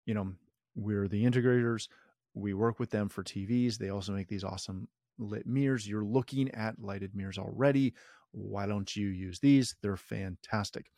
you 0.06 0.14
know 0.14 0.34
we're 0.76 1.08
the 1.08 1.24
integrators 1.24 1.88
we 2.34 2.54
work 2.54 2.78
with 2.78 2.90
them 2.90 3.08
for 3.08 3.22
TVs. 3.22 3.78
They 3.78 3.90
also 3.90 4.12
make 4.12 4.28
these 4.28 4.44
awesome 4.44 4.88
lit 5.18 5.46
mirrors. 5.46 5.88
You're 5.88 6.04
looking 6.04 6.50
at 6.52 6.80
lighted 6.80 7.14
mirrors 7.14 7.38
already. 7.38 7.94
Why 8.32 8.66
don't 8.66 8.94
you 8.94 9.08
use 9.08 9.40
these? 9.40 9.76
They're 9.82 9.96
fantastic. 9.96 10.90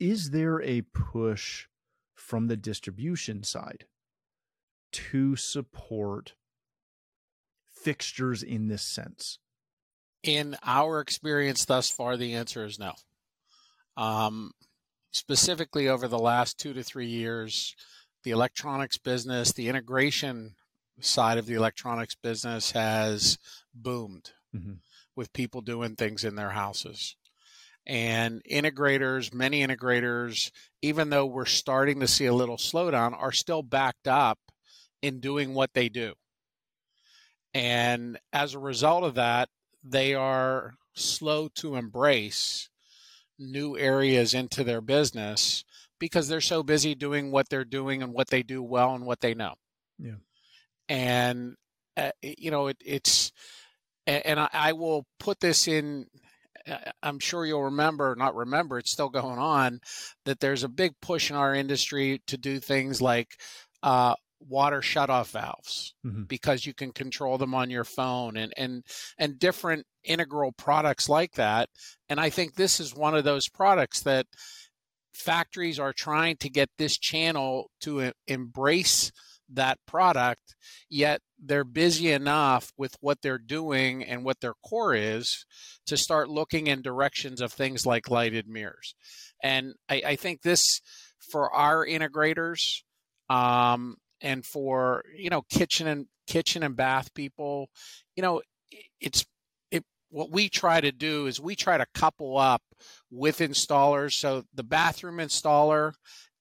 Is 0.00 0.30
there 0.30 0.60
a 0.62 0.82
push 0.82 1.66
from 2.14 2.48
the 2.48 2.56
distribution 2.56 3.42
side 3.42 3.86
to 4.92 5.36
support 5.36 6.34
fixtures 7.72 8.42
in 8.42 8.68
this 8.68 8.82
sense? 8.82 9.38
In 10.22 10.56
our 10.64 11.00
experience 11.00 11.64
thus 11.64 11.90
far, 11.90 12.16
the 12.16 12.34
answer 12.34 12.64
is 12.64 12.78
no. 12.78 12.92
Um, 13.96 14.52
specifically, 15.12 15.88
over 15.88 16.08
the 16.08 16.18
last 16.18 16.58
two 16.58 16.72
to 16.72 16.82
three 16.82 17.06
years, 17.06 17.76
the 18.24 18.30
electronics 18.30 18.98
business, 18.98 19.52
the 19.52 19.68
integration 19.68 20.54
side 21.00 21.38
of 21.38 21.46
the 21.46 21.54
electronics 21.54 22.14
business 22.14 22.72
has 22.72 23.38
boomed 23.74 24.32
mm-hmm. 24.54 24.74
with 25.14 25.32
people 25.32 25.60
doing 25.60 25.94
things 25.94 26.24
in 26.24 26.34
their 26.34 26.50
houses. 26.50 27.16
And 27.86 28.42
integrators, 28.50 29.34
many 29.34 29.64
integrators, 29.64 30.50
even 30.80 31.10
though 31.10 31.26
we're 31.26 31.44
starting 31.44 32.00
to 32.00 32.08
see 32.08 32.24
a 32.24 32.32
little 32.32 32.56
slowdown, 32.56 33.14
are 33.16 33.32
still 33.32 33.62
backed 33.62 34.08
up 34.08 34.38
in 35.02 35.20
doing 35.20 35.52
what 35.52 35.74
they 35.74 35.90
do. 35.90 36.14
And 37.52 38.18
as 38.32 38.54
a 38.54 38.58
result 38.58 39.04
of 39.04 39.14
that, 39.16 39.50
they 39.82 40.14
are 40.14 40.74
slow 40.94 41.48
to 41.56 41.76
embrace 41.76 42.70
new 43.38 43.76
areas 43.76 44.32
into 44.32 44.64
their 44.64 44.80
business 44.80 45.64
because 45.98 46.28
they're 46.28 46.40
so 46.40 46.62
busy 46.62 46.94
doing 46.94 47.30
what 47.30 47.48
they're 47.48 47.64
doing 47.64 48.02
and 48.02 48.12
what 48.12 48.28
they 48.28 48.42
do 48.42 48.62
well 48.62 48.94
and 48.94 49.06
what 49.06 49.20
they 49.20 49.34
know. 49.34 49.54
Yeah. 49.98 50.16
And 50.88 51.56
uh, 51.96 52.10
you 52.22 52.50
know, 52.50 52.68
it, 52.68 52.76
it's 52.84 53.32
and 54.06 54.38
I, 54.38 54.48
I, 54.52 54.72
will 54.72 55.06
put 55.18 55.40
this 55.40 55.66
in. 55.68 56.06
I'm 57.02 57.18
sure 57.18 57.46
you'll 57.46 57.64
remember, 57.64 58.14
not 58.18 58.34
remember, 58.34 58.78
it's 58.78 58.90
still 58.90 59.08
going 59.08 59.38
on. 59.38 59.80
That 60.24 60.40
there's 60.40 60.64
a 60.64 60.68
big 60.68 60.92
push 61.00 61.30
in 61.30 61.36
our 61.36 61.54
industry 61.54 62.20
to 62.26 62.36
do 62.36 62.58
things 62.58 63.00
like 63.00 63.28
uh, 63.82 64.14
water 64.40 64.80
shutoff 64.80 65.30
valves 65.30 65.94
mm-hmm. 66.04 66.24
because 66.24 66.66
you 66.66 66.74
can 66.74 66.92
control 66.92 67.38
them 67.38 67.54
on 67.54 67.70
your 67.70 67.84
phone 67.84 68.36
and 68.36 68.52
and 68.56 68.84
and 69.18 69.38
different 69.38 69.86
integral 70.02 70.52
products 70.52 71.08
like 71.08 71.32
that. 71.34 71.68
And 72.08 72.20
I 72.20 72.30
think 72.30 72.54
this 72.54 72.80
is 72.80 72.94
one 72.94 73.14
of 73.14 73.24
those 73.24 73.48
products 73.48 74.02
that 74.02 74.26
factories 75.14 75.78
are 75.78 75.92
trying 75.92 76.36
to 76.38 76.50
get 76.50 76.68
this 76.78 76.98
channel 76.98 77.70
to 77.80 78.12
embrace 78.26 79.12
that 79.52 79.78
product, 79.86 80.54
yet 80.88 81.20
they're 81.42 81.64
busy 81.64 82.10
enough 82.10 82.72
with 82.76 82.96
what 83.00 83.18
they're 83.22 83.38
doing 83.38 84.02
and 84.02 84.24
what 84.24 84.40
their 84.40 84.54
core 84.66 84.94
is 84.94 85.44
to 85.86 85.96
start 85.96 86.28
looking 86.28 86.66
in 86.66 86.82
directions 86.82 87.40
of 87.40 87.52
things 87.52 87.86
like 87.86 88.10
lighted 88.10 88.48
mirrors. 88.48 88.94
And 89.42 89.74
I, 89.88 90.02
I 90.06 90.16
think 90.16 90.42
this, 90.42 90.80
for 91.30 91.52
our 91.54 91.86
integrators, 91.86 92.82
um, 93.28 93.96
and 94.20 94.44
for 94.44 95.04
you 95.16 95.30
know 95.30 95.42
kitchen 95.50 95.86
and 95.86 96.06
kitchen 96.26 96.62
and 96.62 96.76
bath 96.76 97.12
people, 97.14 97.68
you 98.16 98.22
know, 98.22 98.40
it's 99.00 99.24
what 100.14 100.30
we 100.30 100.48
try 100.48 100.80
to 100.80 100.92
do 100.92 101.26
is 101.26 101.40
we 101.40 101.56
try 101.56 101.76
to 101.76 101.84
couple 101.92 102.38
up 102.38 102.62
with 103.10 103.38
installers. 103.38 104.12
So 104.12 104.44
the 104.54 104.62
bathroom 104.62 105.16
installer 105.16 105.94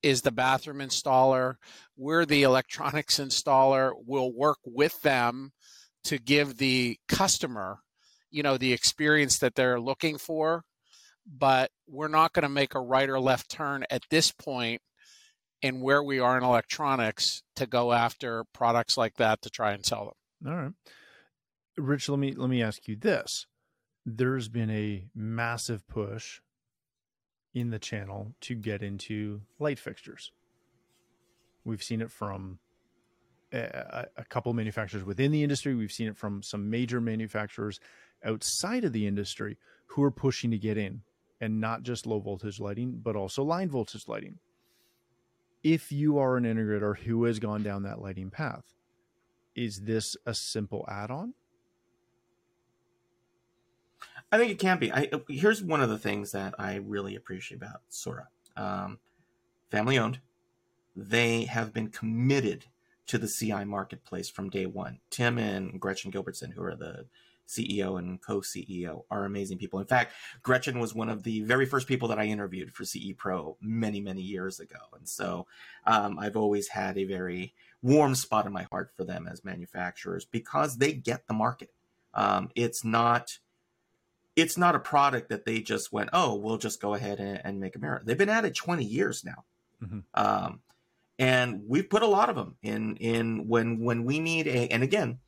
is 0.03 0.21
the 0.21 0.31
bathroom 0.31 0.77
installer. 0.77 1.55
We're 1.97 2.27
the 2.27 2.43
electronics 2.43 3.19
installer. 3.19 3.93
We'll 4.05 4.31
work 4.31 4.59
with 4.63 5.01
them 5.01 5.53
to 6.03 6.19
give 6.19 6.57
the 6.57 6.99
customer, 7.07 7.79
you 8.29 8.43
know, 8.43 8.57
the 8.57 8.73
experience 8.73 9.39
that 9.39 9.55
they're 9.55 9.81
looking 9.81 10.19
for. 10.19 10.65
But 11.25 11.71
we're 11.87 12.09
not 12.09 12.33
going 12.33 12.43
to 12.43 12.49
make 12.49 12.75
a 12.75 12.79
right 12.79 13.09
or 13.09 13.19
left 13.19 13.49
turn 13.49 13.85
at 13.89 14.03
this 14.11 14.31
point 14.31 14.83
in 15.63 15.81
where 15.81 16.03
we 16.03 16.19
are 16.19 16.37
in 16.37 16.43
electronics 16.43 17.41
to 17.55 17.65
go 17.65 17.91
after 17.91 18.43
products 18.53 18.97
like 18.97 19.15
that 19.15 19.41
to 19.41 19.49
try 19.49 19.71
and 19.71 19.83
sell 19.83 20.13
them. 20.43 20.53
All 20.53 20.61
right. 20.61 20.73
Rich, 21.75 22.07
let 22.09 22.19
me 22.19 22.33
let 22.33 22.51
me 22.51 22.61
ask 22.61 22.87
you 22.87 22.95
this. 22.95 23.47
There's 24.05 24.49
been 24.49 24.69
a 24.69 25.05
massive 25.15 25.87
push 25.87 26.41
in 27.53 27.69
the 27.69 27.79
channel 27.79 28.33
to 28.41 28.55
get 28.55 28.81
into 28.81 29.41
light 29.59 29.79
fixtures. 29.79 30.31
We've 31.63 31.83
seen 31.83 32.01
it 32.01 32.11
from 32.11 32.59
eh, 33.51 33.69
a, 33.73 34.05
a 34.17 34.25
couple 34.25 34.53
manufacturers 34.53 35.03
within 35.03 35.31
the 35.31 35.43
industry. 35.43 35.75
We've 35.75 35.91
seen 35.91 36.07
it 36.07 36.17
from 36.17 36.43
some 36.43 36.69
major 36.69 36.99
manufacturers 36.99 37.79
outside 38.23 38.83
of 38.83 38.93
the 38.93 39.07
industry 39.07 39.57
who 39.87 40.03
are 40.03 40.11
pushing 40.11 40.51
to 40.51 40.57
get 40.57 40.77
in 40.77 41.01
and 41.39 41.59
not 41.59 41.83
just 41.83 42.05
low 42.05 42.19
voltage 42.19 42.59
lighting, 42.59 42.99
but 43.03 43.15
also 43.15 43.43
line 43.43 43.69
voltage 43.69 44.07
lighting. 44.07 44.39
If 45.63 45.91
you 45.91 46.17
are 46.17 46.35
an 46.35 46.43
integrator 46.43 46.97
who 46.97 47.23
has 47.25 47.39
gone 47.39 47.63
down 47.63 47.83
that 47.83 48.01
lighting 48.01 48.29
path, 48.29 48.73
is 49.55 49.81
this 49.81 50.17
a 50.25 50.33
simple 50.33 50.85
add 50.89 51.11
on? 51.11 51.33
I 54.33 54.37
think 54.39 54.49
it 54.49 54.57
can 54.57 54.79
be. 54.79 54.91
I, 54.91 55.11
here's 55.29 55.61
one 55.61 55.79
of 55.79 55.91
the 55.91 55.99
things 55.99 56.31
that 56.31 56.55
I 56.57 56.77
really 56.77 57.15
appreciate 57.15 57.57
about 57.61 57.81
Séura. 57.91 58.25
Um, 58.57 58.97
family 59.69 59.99
owned. 59.99 60.21
They 60.95 61.43
have 61.43 61.71
been 61.71 61.89
committed 61.89 62.65
to 63.05 63.19
the 63.19 63.27
CI 63.27 63.63
marketplace 63.63 64.31
from 64.31 64.49
day 64.49 64.65
one. 64.65 64.97
Tim 65.11 65.37
and 65.37 65.79
Gretchen 65.79 66.11
Gilbertson, 66.11 66.51
who 66.51 66.63
are 66.63 66.75
the 66.75 67.05
CEO 67.47 67.99
and 67.99 68.19
co-CEO, 68.23 69.03
are 69.11 69.25
amazing 69.25 69.59
people. 69.59 69.79
In 69.79 69.85
fact, 69.85 70.13
Gretchen 70.41 70.79
was 70.79 70.95
one 70.95 71.09
of 71.09 71.21
the 71.21 71.41
very 71.41 71.67
first 71.67 71.87
people 71.87 72.07
that 72.07 72.17
I 72.17 72.25
interviewed 72.25 72.73
for 72.73 72.85
CE 72.85 73.13
Pro 73.15 73.55
many, 73.61 74.01
many 74.01 74.23
years 74.23 74.59
ago, 74.59 74.79
and 74.97 75.07
so 75.07 75.45
um, 75.85 76.17
I've 76.17 76.37
always 76.37 76.69
had 76.69 76.97
a 76.97 77.03
very 77.03 77.53
warm 77.83 78.15
spot 78.15 78.47
in 78.47 78.51
my 78.51 78.63
heart 78.63 78.89
for 78.97 79.03
them 79.03 79.27
as 79.31 79.45
manufacturers 79.45 80.25
because 80.25 80.77
they 80.77 80.91
get 80.91 81.27
the 81.27 81.35
market. 81.35 81.69
Um, 82.15 82.49
it's 82.55 82.83
not 82.83 83.37
it's 84.35 84.57
not 84.57 84.75
a 84.75 84.79
product 84.79 85.29
that 85.29 85.45
they 85.45 85.61
just 85.61 85.91
went, 85.91 86.09
oh, 86.13 86.35
we'll 86.35 86.57
just 86.57 86.81
go 86.81 86.93
ahead 86.93 87.19
and, 87.19 87.41
and 87.43 87.59
make 87.59 87.75
a 87.75 87.79
mirror. 87.79 88.01
They've 88.03 88.17
been 88.17 88.29
at 88.29 88.45
it 88.45 88.55
20 88.55 88.83
years 88.83 89.23
now. 89.23 89.43
Mm-hmm. 89.83 89.99
Um, 90.13 90.61
and 91.19 91.63
we've 91.67 91.89
put 91.89 92.01
a 92.01 92.07
lot 92.07 92.29
of 92.29 92.35
them 92.35 92.55
in, 92.63 92.95
in 92.97 93.47
when, 93.47 93.79
when 93.79 94.03
we 94.03 94.19
need 94.19 94.47
a, 94.47 94.67
and 94.69 94.81
again, 94.81 95.19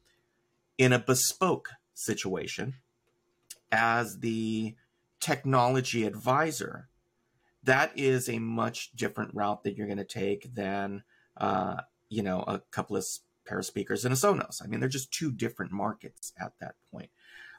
in 0.77 0.91
a 0.91 0.99
bespoke 0.99 1.69
situation 1.93 2.75
as 3.71 4.19
the 4.19 4.75
technology 5.19 6.05
advisor, 6.05 6.87
that 7.63 7.91
is 7.95 8.27
a 8.29 8.39
much 8.39 8.91
different 8.95 9.33
route 9.33 9.63
that 9.63 9.77
you're 9.77 9.87
going 9.87 9.97
to 9.97 10.03
take 10.03 10.53
than, 10.53 11.03
uh, 11.37 11.77
you 12.09 12.23
know, 12.23 12.43
a 12.47 12.59
couple 12.71 12.97
of 12.97 13.05
pair 13.45 13.59
of 13.59 13.65
speakers 13.65 14.05
and 14.05 14.13
a 14.13 14.17
Sonos. 14.17 14.63
I 14.63 14.67
mean, 14.67 14.79
they're 14.79 14.89
just 14.89 15.11
two 15.11 15.31
different 15.31 15.71
markets 15.71 16.33
at 16.39 16.53
that 16.59 16.75
point. 16.91 17.09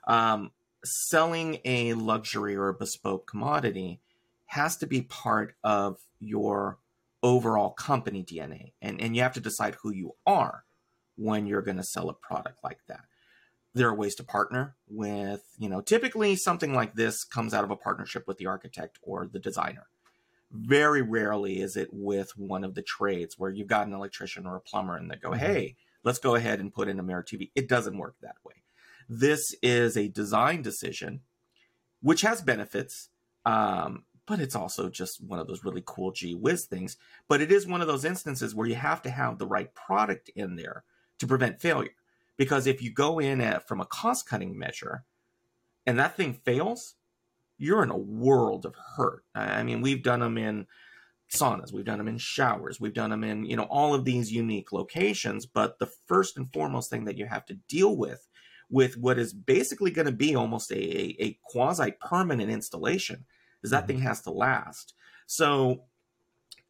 Um, 0.06 0.50
selling 0.86 1.58
a 1.64 1.94
luxury 1.94 2.56
or 2.56 2.68
a 2.68 2.74
bespoke 2.74 3.26
commodity 3.26 4.00
has 4.46 4.76
to 4.78 4.86
be 4.86 5.02
part 5.02 5.54
of 5.64 5.98
your 6.20 6.78
overall 7.22 7.70
company 7.70 8.22
DNA. 8.22 8.72
And, 8.80 9.00
and 9.00 9.16
you 9.16 9.22
have 9.22 9.34
to 9.34 9.40
decide 9.40 9.76
who 9.82 9.92
you 9.92 10.14
are 10.26 10.64
when 11.16 11.46
you're 11.46 11.62
going 11.62 11.78
to 11.78 11.82
sell 11.82 12.08
a 12.08 12.14
product 12.14 12.60
like 12.62 12.78
that. 12.88 13.04
There 13.74 13.88
are 13.88 13.94
ways 13.94 14.14
to 14.16 14.24
partner 14.24 14.76
with, 14.88 15.42
you 15.58 15.68
know, 15.68 15.80
typically 15.80 16.36
something 16.36 16.72
like 16.72 16.94
this 16.94 17.24
comes 17.24 17.52
out 17.52 17.64
of 17.64 17.70
a 17.70 17.76
partnership 17.76 18.24
with 18.26 18.38
the 18.38 18.46
architect 18.46 18.98
or 19.02 19.26
the 19.26 19.38
designer. 19.38 19.86
Very 20.50 21.02
rarely 21.02 21.60
is 21.60 21.76
it 21.76 21.88
with 21.92 22.30
one 22.36 22.64
of 22.64 22.74
the 22.74 22.82
trades 22.82 23.38
where 23.38 23.50
you've 23.50 23.66
got 23.66 23.86
an 23.86 23.92
electrician 23.92 24.46
or 24.46 24.56
a 24.56 24.60
plumber 24.60 24.96
and 24.96 25.10
they 25.10 25.16
go, 25.16 25.30
mm-hmm. 25.30 25.44
hey, 25.44 25.76
let's 26.04 26.20
go 26.20 26.36
ahead 26.36 26.60
and 26.60 26.72
put 26.72 26.88
in 26.88 27.00
a 27.00 27.02
mirror 27.02 27.24
TV. 27.24 27.50
It 27.54 27.68
doesn't 27.68 27.98
work 27.98 28.14
that 28.22 28.36
way. 28.44 28.54
This 29.08 29.54
is 29.62 29.96
a 29.96 30.08
design 30.08 30.62
decision, 30.62 31.20
which 32.00 32.22
has 32.22 32.42
benefits, 32.42 33.08
um, 33.44 34.04
but 34.26 34.40
it's 34.40 34.56
also 34.56 34.88
just 34.88 35.22
one 35.22 35.38
of 35.38 35.46
those 35.46 35.64
really 35.64 35.82
cool 35.84 36.10
gee 36.10 36.34
whiz 36.34 36.64
things. 36.64 36.96
But 37.28 37.40
it 37.40 37.52
is 37.52 37.66
one 37.66 37.80
of 37.80 37.86
those 37.86 38.04
instances 38.04 38.54
where 38.54 38.66
you 38.66 38.74
have 38.74 39.02
to 39.02 39.10
have 39.10 39.38
the 39.38 39.46
right 39.46 39.72
product 39.74 40.30
in 40.34 40.56
there 40.56 40.84
to 41.18 41.26
prevent 41.26 41.60
failure. 41.60 41.94
Because 42.36 42.66
if 42.66 42.82
you 42.82 42.90
go 42.90 43.18
in 43.18 43.40
at, 43.40 43.66
from 43.66 43.80
a 43.80 43.86
cost 43.86 44.28
cutting 44.28 44.58
measure 44.58 45.04
and 45.86 45.98
that 45.98 46.16
thing 46.16 46.34
fails, 46.44 46.96
you're 47.58 47.82
in 47.82 47.90
a 47.90 47.96
world 47.96 48.66
of 48.66 48.74
hurt. 48.96 49.24
I 49.34 49.62
mean, 49.62 49.80
we've 49.80 50.02
done 50.02 50.20
them 50.20 50.36
in 50.36 50.66
saunas, 51.32 51.72
we've 51.72 51.84
done 51.84 51.98
them 51.98 52.08
in 52.08 52.18
showers, 52.18 52.80
we've 52.80 52.92
done 52.92 53.10
them 53.10 53.24
in, 53.24 53.46
you 53.46 53.56
know, 53.56 53.64
all 53.64 53.94
of 53.94 54.04
these 54.04 54.32
unique 54.32 54.72
locations. 54.72 55.46
But 55.46 55.78
the 55.78 55.90
first 56.06 56.36
and 56.36 56.52
foremost 56.52 56.90
thing 56.90 57.04
that 57.04 57.16
you 57.16 57.26
have 57.26 57.46
to 57.46 57.54
deal 57.54 57.96
with 57.96 58.26
with 58.70 58.96
what 58.96 59.18
is 59.18 59.32
basically 59.32 59.90
going 59.90 60.06
to 60.06 60.12
be 60.12 60.34
almost 60.34 60.70
a, 60.70 60.76
a, 60.76 61.16
a 61.20 61.38
quasi 61.44 61.92
permanent 62.00 62.50
installation 62.50 63.24
because 63.60 63.70
that 63.70 63.86
thing 63.86 63.98
mm-hmm. 63.98 64.06
has 64.06 64.22
to 64.22 64.30
last. 64.30 64.94
So, 65.26 65.84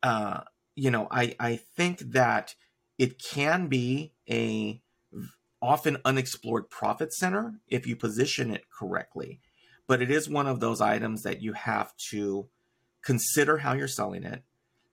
uh, 0.02 0.40
you 0.74 0.90
know, 0.90 1.08
I, 1.10 1.34
I 1.40 1.56
think 1.56 2.00
that 2.12 2.54
it 2.98 3.22
can 3.22 3.68
be 3.68 4.12
a 4.30 4.80
often 5.62 5.96
unexplored 6.04 6.68
profit 6.70 7.12
center 7.12 7.54
if 7.68 7.86
you 7.86 7.96
position 7.96 8.50
it 8.50 8.64
correctly. 8.70 9.40
But 9.86 10.02
it 10.02 10.10
is 10.10 10.28
one 10.28 10.46
of 10.46 10.60
those 10.60 10.80
items 10.80 11.22
that 11.22 11.42
you 11.42 11.52
have 11.54 11.96
to 12.10 12.48
consider 13.02 13.58
how 13.58 13.72
you're 13.72 13.88
selling 13.88 14.24
it, 14.24 14.42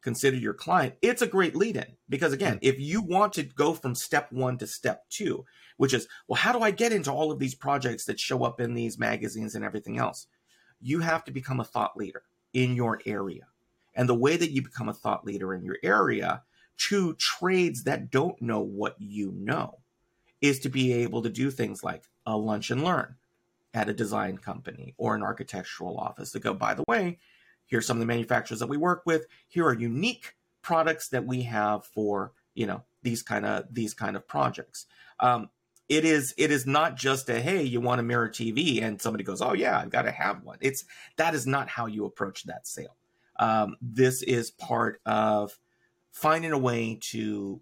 consider 0.03 0.37
your 0.37 0.53
client. 0.53 0.95
It's 1.01 1.21
a 1.21 1.27
great 1.27 1.55
lead 1.55 1.77
in 1.77 1.97
because, 2.09 2.33
again, 2.33 2.55
mm-hmm. 2.55 2.65
if 2.65 2.79
you 2.79 3.01
want 3.01 3.33
to 3.33 3.43
go 3.43 3.73
from 3.73 3.95
step 3.95 4.31
one 4.31 4.57
to 4.57 4.67
step 4.67 5.03
two, 5.09 5.45
which 5.77 5.93
is, 5.93 6.07
well, 6.27 6.37
how 6.37 6.51
do 6.51 6.59
I 6.59 6.71
get 6.71 6.91
into 6.91 7.11
all 7.11 7.31
of 7.31 7.39
these 7.39 7.55
projects 7.55 8.05
that 8.05 8.19
show 8.19 8.43
up 8.43 8.59
in 8.59 8.73
these 8.73 8.99
magazines 8.99 9.55
and 9.55 9.63
everything 9.65 9.97
else? 9.97 10.27
You 10.81 10.99
have 10.99 11.23
to 11.25 11.31
become 11.31 11.59
a 11.59 11.65
thought 11.65 11.95
leader 11.95 12.23
in 12.53 12.75
your 12.75 12.99
area. 13.05 13.47
And 13.95 14.09
the 14.09 14.15
way 14.15 14.37
that 14.37 14.51
you 14.51 14.61
become 14.61 14.89
a 14.89 14.93
thought 14.93 15.25
leader 15.25 15.53
in 15.53 15.63
your 15.63 15.77
area 15.83 16.43
to 16.89 17.13
trades 17.15 17.83
that 17.83 18.11
don't 18.11 18.41
know 18.41 18.59
what 18.59 18.95
you 18.99 19.31
know 19.35 19.79
is 20.41 20.59
to 20.59 20.69
be 20.69 20.91
able 20.91 21.21
to 21.21 21.29
do 21.29 21.49
things 21.49 21.83
like 21.83 22.03
a 22.25 22.35
lunch 22.35 22.69
and 22.69 22.83
learn 22.83 23.15
at 23.73 23.89
a 23.89 23.93
design 23.93 24.37
company 24.37 24.93
or 24.97 25.15
an 25.15 25.23
architectural 25.23 25.97
office 25.97 26.31
to 26.31 26.39
go, 26.39 26.53
by 26.53 26.73
the 26.73 26.83
way, 26.87 27.17
here's 27.67 27.85
some 27.85 27.97
of 27.97 27.99
the 27.99 28.05
manufacturers 28.05 28.59
that 28.59 28.69
we 28.69 28.77
work 28.77 29.03
with. 29.05 29.25
Here 29.47 29.65
are 29.65 29.73
unique 29.73 30.35
products 30.61 31.09
that 31.09 31.25
we 31.25 31.43
have 31.43 31.85
for, 31.85 32.31
you 32.53 32.67
know, 32.67 32.83
these 33.01 33.21
kind 33.21 33.45
of 33.45 33.65
these 33.71 33.93
kind 33.93 34.15
of 34.15 34.27
projects. 34.27 34.85
Um, 35.19 35.49
it 35.89 36.05
is 36.05 36.33
it 36.37 36.51
is 36.51 36.65
not 36.65 36.95
just 36.95 37.29
a 37.29 37.39
hey 37.41 37.61
you 37.61 37.81
want 37.81 37.99
a 37.99 38.03
mirror 38.03 38.29
tv 38.29 38.81
and 38.81 39.01
somebody 39.01 39.23
goes 39.23 39.41
oh 39.41 39.53
yeah 39.53 39.77
i've 39.77 39.89
got 39.89 40.03
to 40.03 40.11
have 40.11 40.43
one. 40.43 40.57
It's 40.61 40.85
that 41.17 41.35
is 41.35 41.45
not 41.45 41.67
how 41.67 41.85
you 41.87 42.05
approach 42.05 42.43
that 42.45 42.65
sale. 42.65 42.95
Um, 43.37 43.75
this 43.81 44.21
is 44.23 44.51
part 44.51 45.01
of 45.05 45.57
finding 46.11 46.51
a 46.51 46.57
way 46.57 46.99
to 47.01 47.59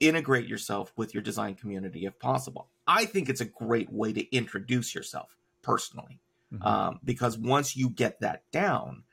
integrate 0.00 0.46
yourself 0.46 0.92
with 0.96 1.14
your 1.14 1.22
design 1.22 1.54
community 1.54 2.06
if 2.06 2.18
possible. 2.18 2.68
I 2.86 3.04
think 3.04 3.28
it's 3.28 3.40
a 3.40 3.46
great 3.46 3.92
way 3.92 4.12
to 4.12 4.34
introduce 4.34 4.94
yourself 4.94 5.36
personally 5.62 6.20
mm-hmm. 6.52 6.66
um, 6.66 7.00
because 7.04 7.38
once 7.38 7.76
you 7.76 7.90
get 7.90 8.20
that 8.20 8.42
down 8.52 9.04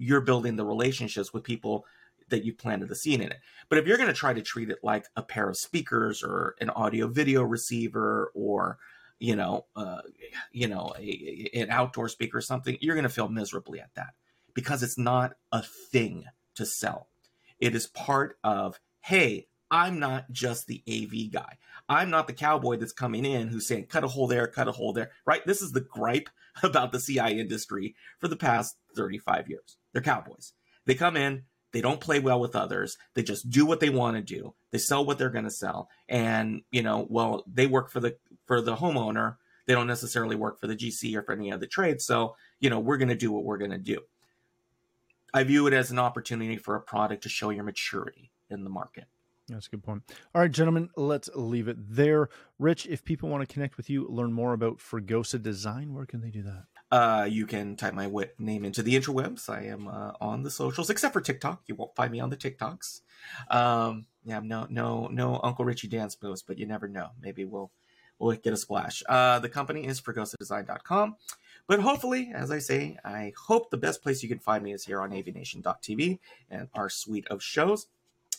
you're 0.00 0.22
building 0.22 0.56
the 0.56 0.64
relationships 0.64 1.32
with 1.32 1.44
people 1.44 1.84
that 2.30 2.44
you 2.44 2.54
planted 2.54 2.88
the 2.88 2.94
seed 2.94 3.20
in 3.20 3.30
it. 3.30 3.40
But 3.68 3.78
if 3.78 3.86
you're 3.86 3.98
going 3.98 4.08
to 4.08 4.14
try 4.14 4.32
to 4.32 4.40
treat 4.40 4.70
it 4.70 4.78
like 4.82 5.04
a 5.14 5.22
pair 5.22 5.48
of 5.48 5.58
speakers 5.58 6.22
or 6.22 6.54
an 6.60 6.70
audio 6.70 7.06
video 7.06 7.42
receiver 7.42 8.32
or 8.34 8.78
you 9.18 9.36
know, 9.36 9.66
uh, 9.76 10.00
you 10.50 10.66
know, 10.66 10.94
a, 10.98 11.50
a, 11.54 11.60
an 11.60 11.70
outdoor 11.70 12.08
speaker 12.08 12.38
or 12.38 12.40
something, 12.40 12.78
you're 12.80 12.94
going 12.94 13.02
to 13.02 13.10
feel 13.10 13.28
miserably 13.28 13.78
at 13.78 13.94
that 13.94 14.14
because 14.54 14.82
it's 14.82 14.96
not 14.96 15.34
a 15.52 15.62
thing 15.62 16.24
to 16.54 16.64
sell. 16.64 17.08
It 17.58 17.74
is 17.74 17.86
part 17.88 18.38
of, 18.42 18.80
hey, 19.00 19.48
I'm 19.70 19.98
not 19.98 20.32
just 20.32 20.68
the 20.68 20.82
AV 20.88 21.30
guy. 21.30 21.58
I'm 21.86 22.08
not 22.08 22.28
the 22.28 22.32
cowboy 22.32 22.78
that's 22.78 22.94
coming 22.94 23.26
in 23.26 23.48
who's 23.48 23.68
saying, 23.68 23.88
cut 23.88 24.04
a 24.04 24.08
hole 24.08 24.26
there, 24.26 24.46
cut 24.46 24.68
a 24.68 24.72
hole 24.72 24.94
there, 24.94 25.10
right? 25.26 25.44
This 25.44 25.60
is 25.60 25.72
the 25.72 25.82
gripe 25.82 26.30
about 26.62 26.92
the 26.92 27.00
CI 27.00 27.38
industry 27.38 27.94
for 28.18 28.28
the 28.28 28.36
past 28.36 28.76
35 28.96 29.48
years. 29.48 29.76
They're 29.92 30.02
cowboys. 30.02 30.52
They 30.86 30.94
come 30.94 31.16
in, 31.16 31.44
they 31.72 31.80
don't 31.80 32.00
play 32.00 32.18
well 32.18 32.40
with 32.40 32.56
others. 32.56 32.96
They 33.14 33.22
just 33.22 33.48
do 33.50 33.64
what 33.64 33.80
they 33.80 33.90
want 33.90 34.16
to 34.16 34.22
do. 34.22 34.54
They 34.70 34.78
sell 34.78 35.04
what 35.04 35.18
they're 35.18 35.30
going 35.30 35.44
to 35.44 35.50
sell. 35.50 35.88
And, 36.08 36.62
you 36.70 36.82
know, 36.82 37.06
well, 37.08 37.44
they 37.46 37.66
work 37.66 37.90
for 37.90 38.00
the 38.00 38.16
for 38.46 38.60
the 38.60 38.76
homeowner. 38.76 39.36
They 39.66 39.74
don't 39.74 39.86
necessarily 39.86 40.36
work 40.36 40.58
for 40.58 40.66
the 40.66 40.76
GC 40.76 41.14
or 41.14 41.22
for 41.22 41.32
any 41.32 41.52
other 41.52 41.66
trade. 41.66 42.00
So, 42.00 42.34
you 42.58 42.70
know, 42.70 42.80
we're 42.80 42.96
going 42.96 43.08
to 43.08 43.14
do 43.14 43.30
what 43.30 43.44
we're 43.44 43.58
going 43.58 43.70
to 43.70 43.78
do. 43.78 44.00
I 45.32 45.44
view 45.44 45.68
it 45.68 45.72
as 45.72 45.92
an 45.92 45.98
opportunity 46.00 46.56
for 46.56 46.74
a 46.74 46.80
product 46.80 47.22
to 47.22 47.28
show 47.28 47.50
your 47.50 47.62
maturity 47.62 48.32
in 48.48 48.64
the 48.64 48.70
market. 48.70 49.04
That's 49.54 49.66
a 49.66 49.70
good 49.70 49.82
point. 49.82 50.02
All 50.34 50.40
right, 50.40 50.50
gentlemen, 50.50 50.90
let's 50.96 51.28
leave 51.34 51.68
it 51.68 51.76
there. 51.94 52.28
Rich, 52.58 52.86
if 52.86 53.04
people 53.04 53.28
want 53.28 53.46
to 53.46 53.52
connect 53.52 53.76
with 53.76 53.90
you, 53.90 54.06
learn 54.08 54.32
more 54.32 54.52
about 54.52 54.78
Fregosa 54.78 55.42
Design, 55.42 55.94
where 55.94 56.06
can 56.06 56.20
they 56.20 56.30
do 56.30 56.42
that? 56.42 56.64
Uh, 56.90 57.24
you 57.24 57.46
can 57.46 57.76
type 57.76 57.94
my 57.94 58.10
name 58.38 58.64
into 58.64 58.82
the 58.82 58.94
interwebs. 58.96 59.48
I 59.48 59.66
am 59.66 59.86
uh, 59.86 60.12
on 60.20 60.42
the 60.42 60.50
socials, 60.50 60.90
except 60.90 61.12
for 61.12 61.20
TikTok. 61.20 61.62
You 61.66 61.76
won't 61.76 61.94
find 61.94 62.10
me 62.10 62.20
on 62.20 62.30
the 62.30 62.36
TikToks. 62.36 63.02
Um, 63.48 64.06
yeah, 64.24 64.40
no, 64.42 64.66
no, 64.68 65.06
no 65.06 65.40
Uncle 65.42 65.64
Richie 65.64 65.88
dance 65.88 66.16
moves, 66.20 66.42
but 66.42 66.58
you 66.58 66.66
never 66.66 66.88
know. 66.88 67.10
Maybe 67.20 67.44
we'll 67.44 67.70
we'll 68.18 68.36
get 68.36 68.52
a 68.52 68.56
splash. 68.56 69.02
Uh, 69.08 69.38
the 69.38 69.48
company 69.48 69.86
is 69.86 70.00
fregosadesign.com. 70.00 71.16
But 71.66 71.80
hopefully, 71.80 72.32
as 72.34 72.50
I 72.50 72.58
say, 72.58 72.98
I 73.04 73.32
hope 73.46 73.70
the 73.70 73.76
best 73.76 74.02
place 74.02 74.22
you 74.22 74.28
can 74.28 74.40
find 74.40 74.64
me 74.64 74.72
is 74.72 74.84
here 74.84 75.00
on 75.00 75.10
avnation.tv 75.10 76.18
and 76.50 76.68
our 76.74 76.88
suite 76.88 77.28
of 77.28 77.42
shows 77.42 77.86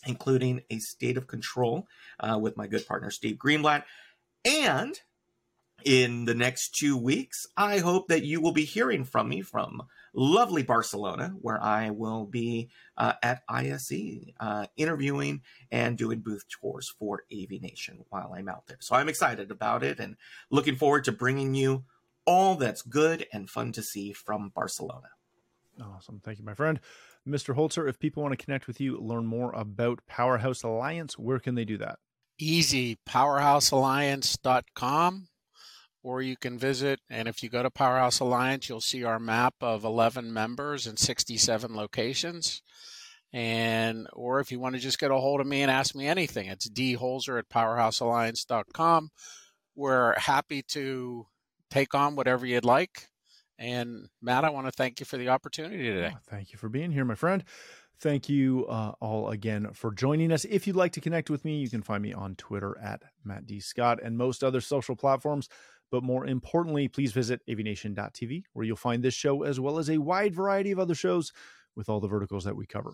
including 0.05 0.61
a 0.69 0.79
state 0.79 1.17
of 1.17 1.27
control 1.27 1.87
uh, 2.19 2.37
with 2.39 2.57
my 2.57 2.67
good 2.67 2.85
partner 2.87 3.11
Steve 3.11 3.37
Greenblatt. 3.37 3.83
And 4.45 4.99
in 5.83 6.25
the 6.25 6.35
next 6.35 6.75
two 6.75 6.97
weeks, 6.97 7.47
I 7.57 7.79
hope 7.79 8.07
that 8.07 8.23
you 8.23 8.41
will 8.41 8.51
be 8.51 8.65
hearing 8.65 9.03
from 9.03 9.29
me 9.29 9.41
from 9.41 9.83
lovely 10.13 10.63
Barcelona, 10.63 11.33
where 11.41 11.61
I 11.61 11.89
will 11.89 12.25
be 12.25 12.69
uh, 12.97 13.13
at 13.23 13.43
ISE 13.47 14.33
uh, 14.39 14.67
interviewing 14.77 15.41
and 15.71 15.97
doing 15.97 16.19
booth 16.19 16.45
tours 16.49 16.93
for 16.99 17.23
AV 17.31 17.61
Nation 17.61 18.05
while 18.09 18.33
I'm 18.35 18.49
out 18.49 18.67
there. 18.67 18.77
So 18.79 18.95
I'm 18.95 19.09
excited 19.09 19.51
about 19.51 19.83
it 19.83 19.99
and 19.99 20.17
looking 20.49 20.75
forward 20.75 21.05
to 21.05 21.11
bringing 21.11 21.53
you 21.53 21.85
all 22.25 22.55
that's 22.55 22.81
good 22.81 23.25
and 23.33 23.49
fun 23.49 23.71
to 23.73 23.81
see 23.81 24.13
from 24.13 24.51
Barcelona. 24.53 25.09
Awesome. 25.81 26.21
Thank 26.23 26.39
you, 26.39 26.45
my 26.45 26.53
friend. 26.53 26.79
Mr. 27.27 27.55
Holzer, 27.55 27.87
if 27.87 27.99
people 27.99 28.23
want 28.23 28.37
to 28.37 28.43
connect 28.43 28.67
with 28.67 28.81
you, 28.81 28.99
learn 28.99 29.27
more 29.27 29.53
about 29.53 29.99
Powerhouse 30.07 30.63
Alliance, 30.63 31.19
where 31.19 31.39
can 31.39 31.55
they 31.55 31.65
do 31.65 31.77
that? 31.77 31.99
Easy, 32.39 32.97
powerhousealliance.com, 33.07 35.27
or 36.01 36.23
you 36.23 36.35
can 36.35 36.57
visit. 36.57 36.99
And 37.09 37.27
if 37.27 37.43
you 37.43 37.49
go 37.49 37.61
to 37.61 37.69
Powerhouse 37.69 38.19
Alliance, 38.19 38.67
you'll 38.67 38.81
see 38.81 39.03
our 39.03 39.19
map 39.19 39.53
of 39.61 39.83
11 39.83 40.33
members 40.33 40.87
and 40.87 40.97
67 40.97 41.75
locations. 41.75 42.63
And, 43.31 44.07
or 44.13 44.39
if 44.39 44.51
you 44.51 44.59
want 44.59 44.73
to 44.75 44.81
just 44.81 44.97
get 44.99 45.11
a 45.11 45.15
hold 45.15 45.41
of 45.41 45.47
me 45.47 45.61
and 45.61 45.69
ask 45.69 45.93
me 45.95 46.07
anything, 46.07 46.47
it's 46.47 46.67
dholzer 46.67 47.37
at 47.37 47.49
powerhousealliance.com. 47.49 49.11
We're 49.75 50.19
happy 50.19 50.63
to 50.69 51.27
take 51.69 51.93
on 51.93 52.15
whatever 52.15 52.47
you'd 52.47 52.65
like 52.65 53.10
and 53.61 54.09
Matt, 54.21 54.43
I 54.43 54.49
want 54.49 54.65
to 54.65 54.71
thank 54.71 54.99
you 54.99 55.05
for 55.05 55.17
the 55.17 55.29
opportunity 55.29 55.83
today. 55.83 56.15
thank 56.27 56.51
you 56.51 56.57
for 56.57 56.67
being 56.67 56.91
here, 56.91 57.05
my 57.05 57.15
friend. 57.15 57.43
Thank 57.99 58.27
you 58.27 58.65
uh, 58.65 58.93
all 58.99 59.29
again 59.29 59.69
for 59.73 59.93
joining 59.93 60.31
us. 60.31 60.43
If 60.45 60.65
you'd 60.65 60.75
like 60.75 60.93
to 60.93 61.01
connect 61.01 61.29
with 61.29 61.45
me, 61.45 61.59
you 61.59 61.69
can 61.69 61.83
find 61.83 62.01
me 62.01 62.11
on 62.11 62.33
Twitter 62.35 62.75
at 62.81 63.03
Matt 63.23 63.45
D. 63.45 63.59
Scott 63.59 63.99
and 64.03 64.17
most 64.17 64.43
other 64.43 64.59
social 64.59 64.95
platforms. 64.95 65.47
But 65.91 66.03
more 66.03 66.25
importantly, 66.25 66.87
please 66.87 67.11
visit 67.11 67.41
avnation.tv, 67.47 68.43
where 68.53 68.65
you'll 68.65 68.77
find 68.77 69.03
this 69.03 69.13
show 69.13 69.43
as 69.43 69.59
well 69.59 69.77
as 69.77 69.89
a 69.89 69.99
wide 69.99 70.33
variety 70.33 70.71
of 70.71 70.79
other 70.79 70.95
shows 70.95 71.31
with 71.75 71.89
all 71.89 71.99
the 71.99 72.07
verticals 72.07 72.45
that 72.45 72.55
we 72.55 72.65
cover. 72.65 72.93